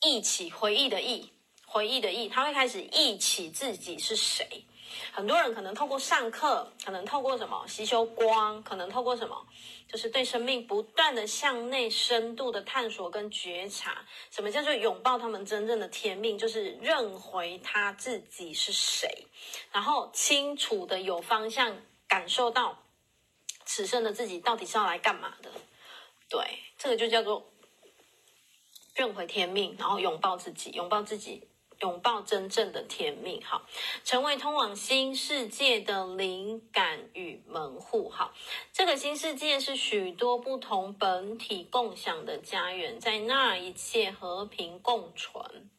[0.00, 1.30] 忆起回忆的忆，
[1.66, 4.64] 回忆的忆，他会开始忆起自己是谁。
[5.12, 9.46] 很多人可能透过上课，可能透过什么吸收光，可能透过什么，
[9.86, 14.04] 就是对生命不断的向内深度的探索跟觉察。
[14.30, 16.38] 什么叫做拥抱他们真正的天命？
[16.38, 19.26] 就是认回他自己是谁，
[19.72, 21.76] 然后清楚的有方向，
[22.06, 22.78] 感受到
[23.64, 25.50] 此生的自己到底是要来干嘛的。
[26.30, 27.46] 对，这个就叫做
[28.94, 31.48] 认回天命，然后拥抱自己，拥抱自己。
[31.80, 33.62] 拥抱真正的天命，好，
[34.04, 38.32] 成为通往新世界的灵感与门户，好，
[38.72, 45.70] 这个新世界是许多不同本体共享的家园，在那一切和平共存，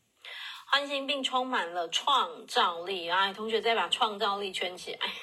[0.68, 3.10] 欢欣并充满了创造力。
[3.10, 5.14] 哎，同学再把创造力圈起来，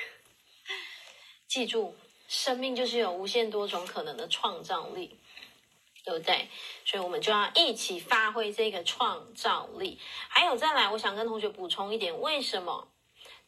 [1.48, 1.96] 记住，
[2.28, 5.18] 生命就是有无限多种可能的创造力。
[6.06, 6.48] 对不对？
[6.84, 9.98] 所以我们就要一起发挥这个创造力。
[10.28, 12.92] 还有再来，我想跟同学补充一点，为什么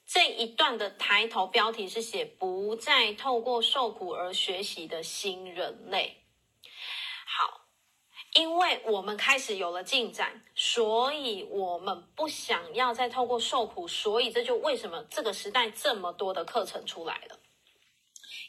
[0.05, 6.25] 这一段的抬头标题是写“不再透过受苦而学习的新人类”？
[7.25, 7.61] 好，
[8.35, 17.39] 因为我们开始有了进展，所以我们不想要再透过受苦，所以这就为什么这个时代这么多的课程出来了。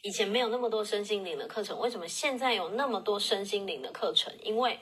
[0.01, 4.33] 以前没有那么多身心灵的课程，为什么现在有那么多身心灵的课程？
[4.41, 4.79] 因为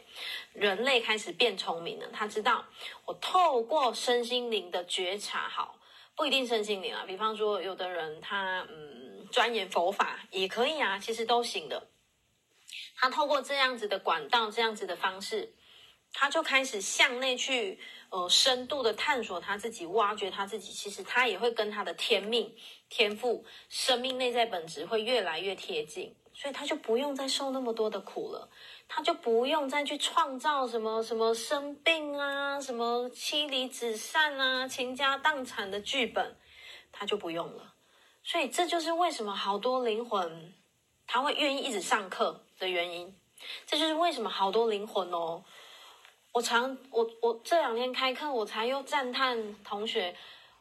[0.53, 2.65] 人类开始变聪明了，他知道
[3.05, 5.79] 我透过身心灵的觉察，好，
[6.15, 7.03] 不一定身心灵啊。
[7.07, 11.87] 比方说，有的人他嗯钻研佛法也可以啊，其实都行的。
[12.95, 15.55] 他透过这样子的管道，这样子的方式，
[16.13, 20.71] 他就开始向内去呃深度的探索他自己，挖掘他自己。
[20.71, 22.55] 其实他也会跟他的天命。
[22.89, 28.49] 天赋、生命内在本质会越来越贴近，所以他就不用再受那么多的苦了，
[28.87, 36.37] 他就不用再去创造什么什么生病啊、什么妻离子散啊、倾家荡产的剧本，
[36.93, 37.73] 他就不用了。
[38.23, 40.53] 所以这就是为什么好多灵魂
[41.05, 43.13] 他会愿意一直上课的原因。
[43.65, 45.43] 这就是为什么好多灵魂哦，
[46.37, 50.15] 我常我我这两天开课，我才又赞叹同学。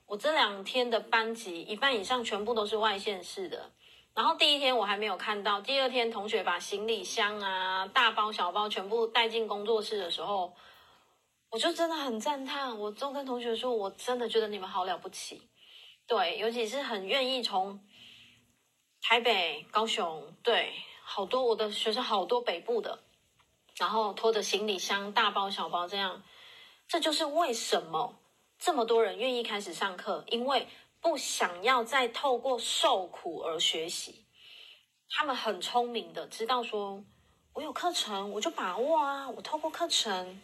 [0.07, 3.71] 我这两天的班级一半以上全部都是外县市的，
[4.15, 10.55] 然后第一天我还没有看到，第二天同学把行李箱啊、大包小包全部带进工作室的时候，
[11.51, 12.79] 我就真的很赞叹。
[12.79, 15.43] 我就跟同学说，我真的觉得你们好了不起，
[16.07, 17.79] 对，尤其是很愿意从
[19.03, 20.73] 台北、高雄，对，
[21.05, 23.01] 好多我的学生好多北部的，
[23.79, 26.23] 然后拖着行李箱、大包小包这样，
[26.89, 28.17] 这就是为什么。
[28.59, 30.67] 这么多人愿意开始上课，因为
[31.03, 34.25] 不想要再透过受苦而学习。
[35.11, 37.05] 他们很聪明的知道说，
[37.53, 39.29] 我有课程，我就把握啊。
[39.29, 40.41] 我透过课程，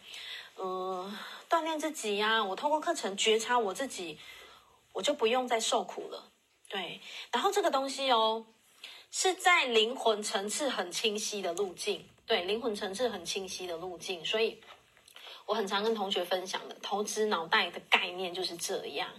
[0.56, 1.10] 呃，
[1.48, 2.44] 锻炼自己呀、啊。
[2.44, 4.18] 我透过课程觉察我自己，
[4.92, 6.30] 我就不用再受苦了。
[6.68, 7.00] 对，
[7.32, 8.44] 然后这个东西哦，
[9.10, 12.06] 是在灵魂层次很清晰的路径。
[12.32, 14.58] 对，灵魂层次很清晰的路径，所以。
[15.44, 19.10] 我很常跟同学分享的投资脑袋的概念就是这样，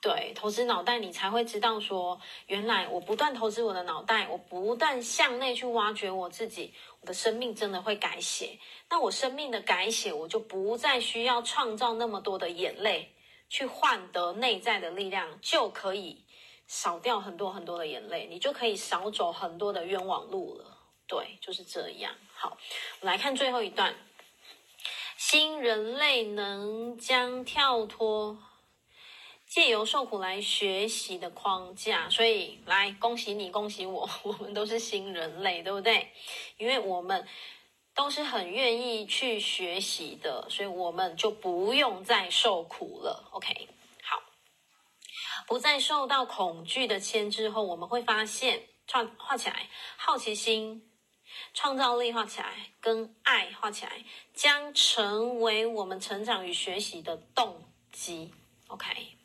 [0.00, 8.58] 对，投资脑袋你才会知道说，原来我不断投资我的脑袋，我不断向内去挖掘我自己，我的生命真的会改写。
[8.88, 13.14] 那我生命的改写，我就不再需要创造那么多的眼泪
[13.48, 16.24] 去换得内在的力量，就可以
[16.66, 20.69] 少掉很多很多的眼泪，你就可以少走很多的冤枉路了。
[21.10, 22.14] 对，就是这样。
[22.32, 22.56] 好，
[23.00, 23.92] 我们来看最后一段。
[25.16, 28.38] 新人类能将跳脱
[29.44, 36.12] 借由受苦来学习的框架，所以来恭喜你，恭喜我， 我们都是新人类，对不对？
[36.58, 37.26] 因为我们
[37.92, 43.28] 都是很愿意去学习的，所以我们就不用再受苦了。
[43.32, 43.68] OK，
[44.04, 44.22] 好，
[45.48, 50.89] 不再受到恐惧的牵制后，我们会发现，创画起来，好奇心。
[51.54, 54.04] 创造力画起来，跟爱画起来，
[54.34, 58.32] 将成为我们成长与学习的动机。
[58.68, 59.16] OK，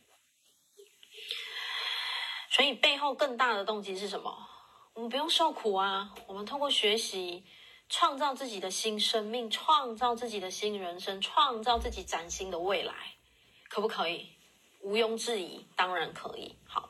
[2.49, 4.49] 所以背后更大的动机是什么？
[4.93, 6.15] 我们不用受苦啊！
[6.25, 7.45] 我们通过学习，
[7.89, 12.93] 创造自己的新生命，创造自己的新人生，创造自己崭新的未来，
[13.67, 14.29] 可不可以？
[14.81, 16.55] 毋庸置疑，当然可以。
[16.65, 16.89] 好。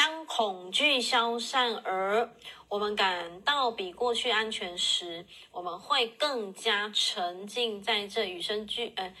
[0.00, 2.32] 当恐惧消散，而
[2.68, 9.14] 我们感到比过去安全时，我们会更加沉浸在这与生俱呃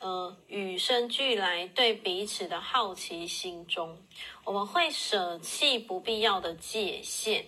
[0.00, 3.96] 呃与生俱来对彼此的好奇心中。
[4.42, 7.44] 我们会舍弃不必要的界限，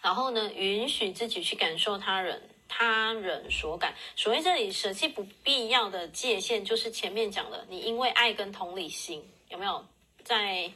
[0.00, 3.94] 然后呢，允许自己去感受他人他人所感。
[4.16, 9.84] 所谓这里舍弃不必要的界限，就是前面讲的，你因为爱跟同理心，有没有
[10.24, 10.72] 在？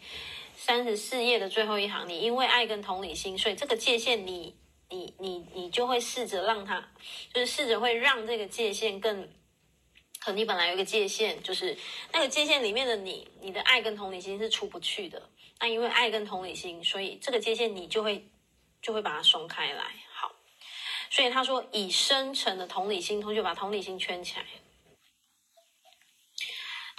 [0.64, 4.54] 三十四页的最后一行，你因为爱跟同理心，所以这个界限你，
[4.88, 6.88] 你你你就会试着让它，
[7.34, 9.28] 就是试着会让这个界限更，
[10.20, 11.76] 可你本来有一个界限，就是
[12.12, 15.20] 那个界限里面的你，你的爱跟同理心是出不去的。
[15.58, 18.24] 那因为爱跟同理心，所以这个界限你就会
[18.80, 19.82] 就会把它松开来。
[20.14, 20.30] 好，
[21.10, 24.46] 所以他说以深沉的同理心，同学把同理心圈起来。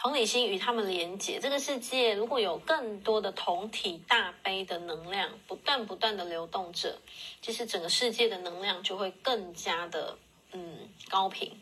[0.04, 7.00] 同理心与他们连接，这个世界如果有更多的同体大悲的能量，不断不断的流动着，
[7.42, 10.18] 其实整个世界的能量就会更加的
[10.52, 11.58] 嗯高频。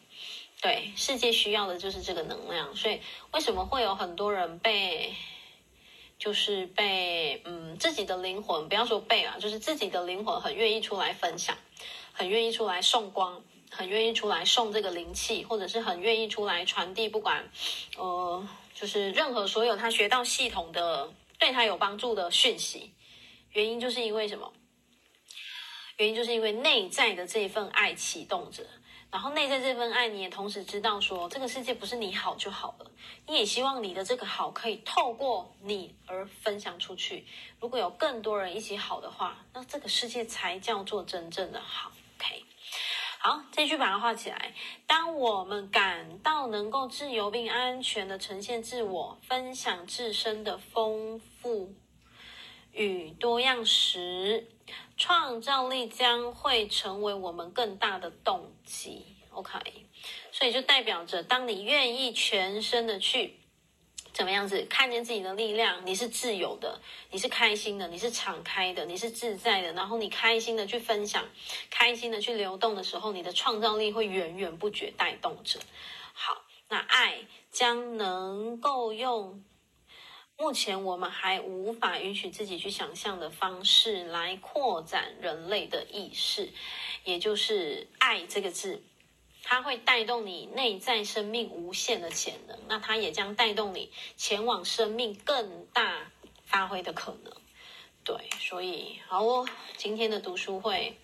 [0.59, 2.99] 对，世界需要的就是这个能量，所以
[3.31, 5.13] 为什么会有很多人被，
[6.17, 11.55] 就是被嗯自己的灵魂，不要说被啊，就是自己的灵魂很愿意出来分享，
[12.11, 13.43] 很愿意出来送光。
[13.72, 17.49] 很愿意出来送这个灵气，或者是很愿意出来传递，不管，
[17.97, 22.91] 呃，就是任何所有他学到系统的对他有帮助的讯息，
[23.53, 24.51] 原因就是因为什么？
[25.97, 28.65] 原因就是因为内在的这份爱启动着，
[29.09, 32.91] 然后内在这份爱，你也同时知道说，这个世界不是你好就好了，
[33.28, 37.26] 你也希望你的这个好可以透过你而分享出去。
[37.59, 41.91] 如果有更多人一起好的话，那这个世界才叫做真正的好。
[43.24, 44.55] 好，这句把它画起来。
[44.88, 51.72] 当我们感到能够自由并安全的呈现自我，分享自身的丰富
[52.72, 54.47] 与多样时，
[54.97, 59.05] 创造力将会成为我们更大的动机。
[59.30, 59.59] OK，
[60.32, 63.40] 所以就代表着，当你愿意全身的去。
[64.14, 65.86] 怎么样子看见自己的力量？
[65.86, 66.80] 你是自由的，
[67.12, 69.72] 你是开心的，你是敞开的，你是自在的。
[69.74, 71.26] 然后你开心的去分享，
[71.70, 75.59] 开心的去流动的时候，你的创造力会源源不绝带动着。
[76.14, 77.20] 好，那爱
[77.51, 79.43] 将能够用
[80.38, 86.51] 目前我们还无法允许自己去想象的方式来扩展人类的意识，
[87.05, 88.84] 也就是“爱”这个字。
[89.43, 96.11] 它会带动你内在生命无限的潜能，那它也将带动你前往生命更大
[96.45, 97.33] 发挥的可能。
[98.03, 100.97] 对，所以好哦，今天的读书会，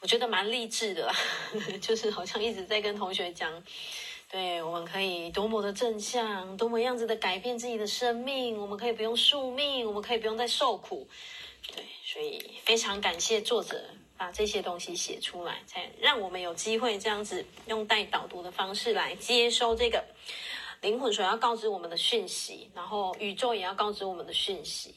[0.00, 1.12] 我觉得蛮励志的，
[1.80, 3.62] 就是好像一直在跟同学讲，
[4.30, 11.08] 对，我们可以多么的正向，多么样子的改变自己的生命，我们可以不用宿命，我们可以不用再受苦。
[11.74, 13.90] 对，所以非常感谢作者。
[14.16, 20.04] 把这些东西写出来，才让我们有机会这样子用带导读的方式来接收这个
[20.80, 24.94] 灵魂所要告知我们的讯息，然后宇宙也要告知我们的讯息。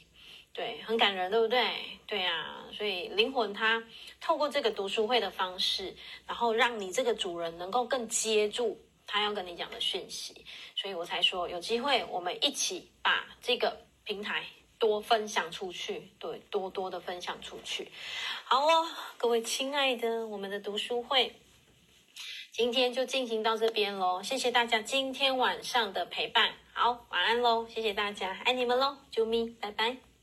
[0.54, 1.70] 对，很感人，对不对？
[2.08, 3.84] 对啊，所以灵魂它
[4.22, 5.94] 透过这个读书会的方式，
[6.26, 14.46] 然后让你这个主人能够更接住他要跟你讲的讯息，所以我才说有机会我们一起把这个平台。
[14.78, 17.92] 多分享出去，对，多多的分享出去。
[18.44, 18.88] 好哦，
[19.18, 21.36] 各位亲爱的，我们的读书会
[22.52, 24.22] 今天就进行到这边喽。
[24.24, 26.54] 谢谢大家今天晚上的陪伴。
[26.74, 30.15] 好，晚安喽，谢谢大家，爱你们喽，啾咪，拜拜。